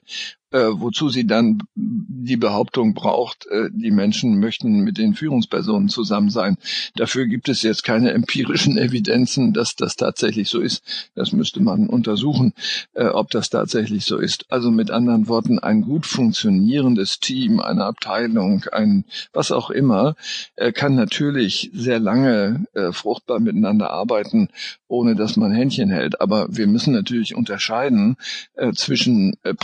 Äh, 0.50 0.66
wozu 0.70 1.08
sie 1.08 1.26
dann 1.26 1.62
die 1.74 2.36
Behauptung 2.36 2.94
braucht, 2.94 3.46
äh, 3.46 3.68
die 3.72 3.90
Menschen 3.90 4.40
möchten 4.40 4.80
mit 4.80 4.98
den 4.98 5.14
Führungspersonen 5.14 5.88
zusammen 5.88 6.30
sein. 6.30 6.56
Dafür 6.96 7.26
gibt 7.26 7.48
es 7.48 7.62
jetzt 7.62 7.84
keine 7.84 8.12
empirischen 8.12 8.78
Evidenzen, 8.78 9.52
dass 9.52 9.76
das 9.76 9.96
tatsächlich 9.96 10.48
so 10.48 10.60
ist. 10.60 10.82
Das 11.14 11.32
müsste 11.32 11.60
man 11.60 11.88
untersuchen, 11.88 12.52
äh, 12.94 13.06
ob 13.06 13.30
das 13.30 13.50
tatsächlich 13.50 14.04
so 14.04 14.18
ist. 14.18 14.46
Also 14.48 14.70
mit 14.70 14.90
anderen 14.90 15.28
Worten, 15.28 15.58
ein 15.58 15.82
gut 15.82 16.06
funktionierendes 16.06 17.20
Team, 17.20 17.60
eine 17.60 17.84
Abteilung, 17.84 18.64
ein 18.72 19.04
was 19.32 19.52
auch 19.52 19.70
immer, 19.70 20.14
äh, 20.56 20.72
kann 20.72 20.94
natürlich 20.94 21.70
sehr 21.74 21.98
lange 21.98 22.64
äh, 22.74 22.92
fruchtbar 22.92 23.40
miteinander 23.40 23.90
arbeiten, 23.90 24.48
ohne 24.86 25.14
dass 25.14 25.36
man 25.36 25.52
Händchen 25.52 25.90
hält. 25.90 26.20
Aber 26.20 26.46
wir 26.50 26.66
müssen 26.66 26.92
natürlich 26.92 27.34
unterscheiden 27.34 28.16
äh, 28.54 28.72
zwischen 28.72 29.34
äh, 29.42 29.54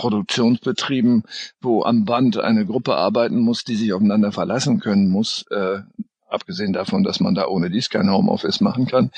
Produktionsbetrieben, 0.75 1.23
wo 1.61 1.83
am 1.85 2.05
Band 2.05 2.39
eine 2.39 2.67
Gruppe 2.67 2.97
arbeiten 2.97 3.39
muss, 3.39 3.65
die 3.65 3.77
sich 3.77 3.93
aufeinander 3.93 4.33
verlassen 4.33 4.81
können 4.81 5.09
muss, 5.09 5.45
äh, 5.51 5.81
abgesehen 6.29 6.73
davon, 6.73 7.05
dass 7.05 7.21
man 7.21 7.35
da 7.35 7.47
ohne 7.47 7.71
dies 7.71 7.91
kein 7.91 8.11
Homeoffice 8.11 8.61
machen 8.61 8.87
kann. 8.87 9.13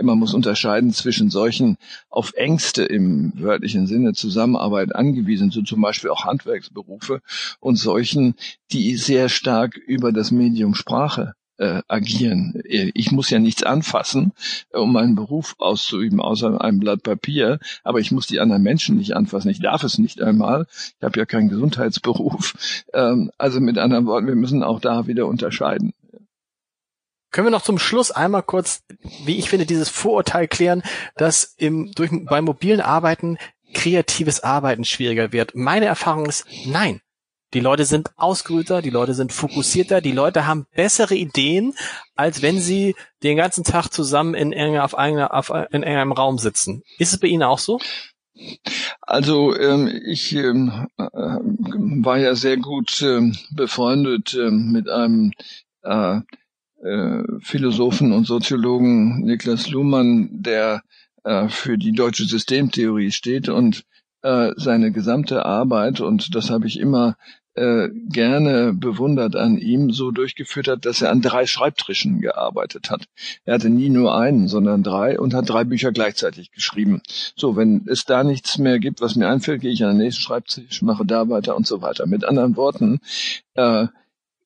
Man 0.00 0.18
muss 0.18 0.34
unterscheiden 0.34 0.92
zwischen 0.92 1.28
solchen 1.28 1.76
auf 2.08 2.32
Ängste 2.34 2.84
im 2.84 3.32
wörtlichen 3.34 3.88
Sinne 3.88 4.12
Zusammenarbeit 4.12 4.94
angewiesen, 4.94 5.50
so 5.50 5.62
zum 5.62 5.80
Beispiel 5.80 6.10
auch 6.10 6.26
Handwerksberufe, 6.26 7.22
und 7.58 7.76
solchen, 7.76 8.34
die 8.70 8.94
sehr 8.94 9.28
stark 9.28 9.76
über 9.76 10.12
das 10.12 10.30
Medium 10.30 10.74
Sprache 10.74 11.34
äh, 11.60 11.82
agieren. 11.88 12.60
Ich 12.64 13.12
muss 13.12 13.30
ja 13.30 13.38
nichts 13.38 13.62
anfassen, 13.62 14.32
um 14.72 14.92
meinen 14.92 15.14
Beruf 15.14 15.54
auszuüben, 15.58 16.20
außer 16.20 16.60
einem 16.60 16.80
Blatt 16.80 17.02
Papier, 17.02 17.58
aber 17.84 18.00
ich 18.00 18.10
muss 18.10 18.26
die 18.26 18.40
anderen 18.40 18.62
Menschen 18.62 18.96
nicht 18.96 19.14
anfassen. 19.14 19.50
Ich 19.50 19.60
darf 19.60 19.84
es 19.84 19.98
nicht 19.98 20.22
einmal. 20.22 20.66
Ich 20.98 21.04
habe 21.04 21.18
ja 21.18 21.26
keinen 21.26 21.50
Gesundheitsberuf. 21.50 22.54
Ähm, 22.94 23.30
also 23.36 23.60
mit 23.60 23.78
anderen 23.78 24.06
Worten, 24.06 24.26
wir 24.26 24.34
müssen 24.34 24.62
auch 24.62 24.80
da 24.80 25.06
wieder 25.06 25.26
unterscheiden. 25.26 25.92
Können 27.30 27.46
wir 27.46 27.52
noch 27.52 27.62
zum 27.62 27.78
Schluss 27.78 28.10
einmal 28.10 28.42
kurz, 28.42 28.82
wie 29.24 29.38
ich 29.38 29.50
finde, 29.50 29.66
dieses 29.66 29.88
Vorurteil 29.88 30.48
klären, 30.48 30.82
dass 31.16 31.54
im, 31.58 31.92
durch, 31.92 32.10
beim 32.10 32.44
mobilen 32.44 32.80
Arbeiten 32.80 33.36
kreatives 33.74 34.40
Arbeiten 34.40 34.84
schwieriger 34.84 35.32
wird? 35.32 35.54
Meine 35.54 35.86
Erfahrung 35.86 36.26
ist, 36.26 36.46
nein. 36.66 37.00
Die 37.52 37.60
Leute 37.60 37.84
sind 37.84 38.10
ausgeruhter, 38.16 38.80
die 38.80 38.90
Leute 38.90 39.14
sind 39.14 39.32
fokussierter, 39.32 40.00
die 40.00 40.12
Leute 40.12 40.46
haben 40.46 40.66
bessere 40.74 41.16
Ideen, 41.16 41.74
als 42.14 42.42
wenn 42.42 42.60
sie 42.60 42.94
den 43.22 43.36
ganzen 43.36 43.64
Tag 43.64 43.88
zusammen 43.88 44.34
in, 44.34 44.52
enger, 44.52 44.84
auf 44.84 44.96
einer, 44.96 45.34
auf, 45.34 45.50
in 45.72 45.82
engem 45.82 46.12
Raum 46.12 46.38
sitzen. 46.38 46.82
Ist 46.98 47.12
es 47.12 47.18
bei 47.18 47.26
Ihnen 47.28 47.42
auch 47.42 47.58
so? 47.58 47.80
Also 49.02 49.56
ähm, 49.56 49.88
ich 50.06 50.32
ähm, 50.34 50.86
äh, 50.96 51.02
war 51.12 52.18
ja 52.18 52.34
sehr 52.34 52.56
gut 52.56 53.02
ähm, 53.02 53.36
befreundet 53.50 54.34
ähm, 54.34 54.70
mit 54.72 54.88
einem 54.88 55.32
äh, 55.82 56.20
äh, 56.82 57.22
Philosophen 57.40 58.12
und 58.12 58.26
Soziologen 58.26 59.24
Niklas 59.24 59.68
Luhmann, 59.68 60.28
der 60.32 60.82
äh, 61.24 61.48
für 61.48 61.76
die 61.76 61.92
deutsche 61.92 62.24
Systemtheorie 62.24 63.10
steht 63.10 63.48
und 63.48 63.84
äh, 64.22 64.52
seine 64.56 64.92
gesamte 64.92 65.44
Arbeit, 65.44 66.00
und 66.00 66.34
das 66.34 66.50
habe 66.50 66.66
ich 66.66 66.78
immer 66.78 67.16
äh, 67.54 67.88
gerne 68.08 68.72
bewundert 68.72 69.34
an 69.36 69.58
ihm, 69.58 69.90
so 69.90 70.10
durchgeführt 70.10 70.68
hat, 70.68 70.86
dass 70.86 71.02
er 71.02 71.10
an 71.10 71.20
drei 71.20 71.46
Schreibtischen 71.46 72.20
gearbeitet 72.20 72.90
hat. 72.90 73.06
Er 73.44 73.54
hatte 73.54 73.70
nie 73.70 73.90
nur 73.90 74.16
einen, 74.16 74.46
sondern 74.48 74.82
drei 74.82 75.18
und 75.18 75.34
hat 75.34 75.48
drei 75.48 75.64
Bücher 75.64 75.92
gleichzeitig 75.92 76.52
geschrieben. 76.52 77.02
So, 77.36 77.56
wenn 77.56 77.86
es 77.88 78.04
da 78.04 78.24
nichts 78.24 78.58
mehr 78.58 78.78
gibt, 78.78 79.00
was 79.00 79.16
mir 79.16 79.28
einfällt, 79.28 79.62
gehe 79.62 79.72
ich 79.72 79.82
an 79.84 79.90
den 79.90 79.98
nächsten 79.98 80.22
Schreibtisch, 80.22 80.82
mache 80.82 81.04
da 81.04 81.28
weiter 81.28 81.56
und 81.56 81.66
so 81.66 81.82
weiter. 81.82 82.06
Mit 82.06 82.24
anderen 82.24 82.56
Worten, 82.56 83.00
äh, 83.54 83.86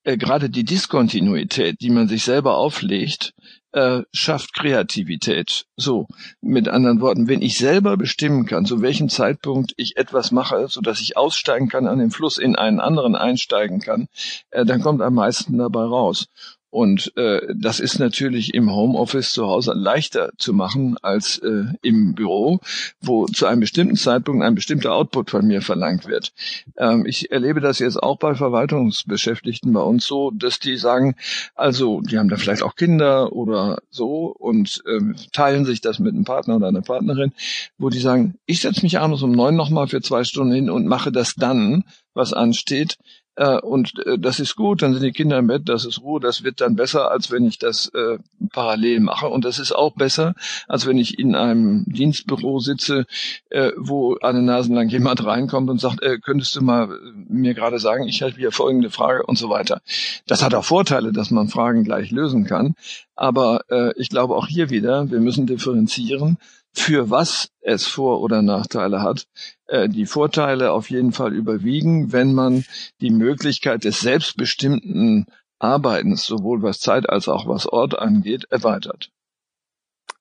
äh, 0.04 0.16
gerade 0.16 0.50
die 0.50 0.64
Diskontinuität, 0.64 1.80
die 1.80 1.90
man 1.90 2.08
sich 2.08 2.24
selber 2.24 2.56
auflegt, 2.56 3.34
äh, 3.74 4.02
schafft 4.12 4.54
Kreativität. 4.54 5.66
So, 5.76 6.06
mit 6.40 6.68
anderen 6.68 7.00
Worten, 7.00 7.28
wenn 7.28 7.42
ich 7.42 7.58
selber 7.58 7.96
bestimmen 7.96 8.46
kann, 8.46 8.66
zu 8.66 8.80
welchem 8.80 9.08
Zeitpunkt 9.08 9.74
ich 9.76 9.96
etwas 9.96 10.30
mache, 10.30 10.68
so 10.68 10.80
dass 10.80 11.00
ich 11.00 11.16
aussteigen 11.16 11.68
kann 11.68 11.88
an 11.88 11.98
den 11.98 12.12
Fluss, 12.12 12.38
in 12.38 12.54
einen 12.54 12.78
anderen 12.78 13.16
einsteigen 13.16 13.80
kann, 13.80 14.08
äh, 14.50 14.64
dann 14.64 14.80
kommt 14.80 15.02
am 15.02 15.14
meisten 15.14 15.58
dabei 15.58 15.82
raus. 15.82 16.28
Und 16.74 17.16
äh, 17.16 17.54
das 17.54 17.78
ist 17.78 18.00
natürlich 18.00 18.52
im 18.52 18.74
Homeoffice 18.74 19.32
zu 19.32 19.46
Hause 19.46 19.74
leichter 19.76 20.32
zu 20.38 20.52
machen 20.52 20.96
als 21.02 21.38
äh, 21.38 21.66
im 21.82 22.16
Büro, 22.16 22.58
wo 23.00 23.26
zu 23.26 23.46
einem 23.46 23.60
bestimmten 23.60 23.94
Zeitpunkt 23.94 24.42
ein 24.42 24.56
bestimmter 24.56 24.92
Output 24.92 25.30
von 25.30 25.46
mir 25.46 25.62
verlangt 25.62 26.08
wird. 26.08 26.32
Ähm, 26.76 27.06
ich 27.06 27.30
erlebe 27.30 27.60
das 27.60 27.78
jetzt 27.78 28.02
auch 28.02 28.18
bei 28.18 28.34
Verwaltungsbeschäftigten 28.34 29.72
bei 29.72 29.82
uns 29.82 30.04
so, 30.04 30.32
dass 30.32 30.58
die 30.58 30.76
sagen, 30.76 31.14
also 31.54 32.00
die 32.00 32.18
haben 32.18 32.28
da 32.28 32.38
vielleicht 32.38 32.64
auch 32.64 32.74
Kinder 32.74 33.32
oder 33.32 33.78
so 33.88 34.34
und 34.36 34.82
ähm, 34.88 35.14
teilen 35.30 35.66
sich 35.66 35.80
das 35.80 36.00
mit 36.00 36.12
einem 36.12 36.24
Partner 36.24 36.56
oder 36.56 36.66
einer 36.66 36.82
Partnerin, 36.82 37.34
wo 37.78 37.88
die 37.88 38.00
sagen, 38.00 38.34
ich 38.46 38.62
setze 38.62 38.82
mich 38.82 38.98
abends 38.98 39.22
um 39.22 39.30
neun 39.30 39.54
nochmal 39.54 39.86
für 39.86 40.00
zwei 40.00 40.24
Stunden 40.24 40.52
hin 40.52 40.70
und 40.70 40.88
mache 40.88 41.12
das 41.12 41.36
dann, 41.36 41.84
was 42.14 42.32
ansteht, 42.32 42.96
äh, 43.36 43.58
und 43.58 43.94
äh, 44.06 44.18
das 44.18 44.38
ist 44.38 44.56
gut, 44.56 44.82
dann 44.82 44.94
sind 44.94 45.02
die 45.02 45.12
Kinder 45.12 45.38
im 45.38 45.48
Bett, 45.48 45.68
das 45.68 45.84
ist 45.84 46.00
Ruhe, 46.00 46.20
das 46.20 46.44
wird 46.44 46.60
dann 46.60 46.76
besser, 46.76 47.10
als 47.10 47.30
wenn 47.30 47.44
ich 47.44 47.58
das 47.58 47.88
äh, 47.88 48.18
parallel 48.52 49.00
mache. 49.00 49.28
Und 49.28 49.44
das 49.44 49.58
ist 49.58 49.72
auch 49.72 49.94
besser, 49.94 50.34
als 50.68 50.86
wenn 50.86 50.98
ich 50.98 51.18
in 51.18 51.34
einem 51.34 51.84
Dienstbüro 51.86 52.60
sitze, 52.60 53.06
äh, 53.50 53.72
wo 53.76 54.16
eine 54.18 54.42
Nase 54.42 54.72
lang 54.72 54.88
jemand 54.88 55.24
reinkommt 55.24 55.68
und 55.68 55.80
sagt, 55.80 56.02
äh, 56.02 56.18
könntest 56.18 56.54
du 56.56 56.62
mal 56.62 56.92
äh, 56.92 56.96
mir 57.28 57.54
gerade 57.54 57.78
sagen, 57.78 58.06
ich 58.06 58.20
hätte 58.20 58.36
hier 58.36 58.52
folgende 58.52 58.90
Frage 58.90 59.24
und 59.24 59.36
so 59.36 59.50
weiter. 59.50 59.80
Das 60.26 60.42
hat 60.42 60.54
auch 60.54 60.64
Vorteile, 60.64 61.12
dass 61.12 61.30
man 61.30 61.48
Fragen 61.48 61.84
gleich 61.84 62.10
lösen 62.10 62.44
kann. 62.44 62.74
Aber 63.16 63.62
äh, 63.68 63.92
ich 63.96 64.08
glaube 64.08 64.36
auch 64.36 64.46
hier 64.46 64.70
wieder, 64.70 65.10
wir 65.10 65.20
müssen 65.20 65.46
differenzieren 65.46 66.38
für 66.74 67.10
was 67.10 67.48
es 67.60 67.86
Vor- 67.86 68.20
oder 68.20 68.42
Nachteile 68.42 69.02
hat. 69.02 69.26
Äh, 69.66 69.88
die 69.88 70.06
Vorteile 70.06 70.72
auf 70.72 70.90
jeden 70.90 71.12
Fall 71.12 71.32
überwiegen, 71.32 72.12
wenn 72.12 72.34
man 72.34 72.64
die 73.00 73.10
Möglichkeit 73.10 73.84
des 73.84 74.00
selbstbestimmten 74.00 75.26
Arbeitens, 75.58 76.26
sowohl 76.26 76.62
was 76.62 76.80
Zeit 76.80 77.08
als 77.08 77.28
auch 77.28 77.48
was 77.48 77.66
Ort 77.66 77.98
angeht, 77.98 78.44
erweitert. 78.50 79.10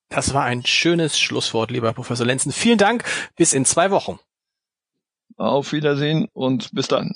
Das 0.10 0.34
war 0.34 0.44
ein 0.44 0.64
schönes 0.66 1.20
Schlusswort, 1.20 1.72
lieber 1.72 1.92
Professor 1.92 2.26
Lenzen. 2.26 2.52
Vielen 2.52 2.78
Dank. 2.78 3.04
Bis 3.36 3.54
in 3.54 3.66
zwei 3.66 3.90
Wochen. 3.90 4.20
Auf 5.38 5.74
Wiedersehen 5.74 6.28
und 6.34 6.72
bis 6.74 6.88
dann. 6.88 7.16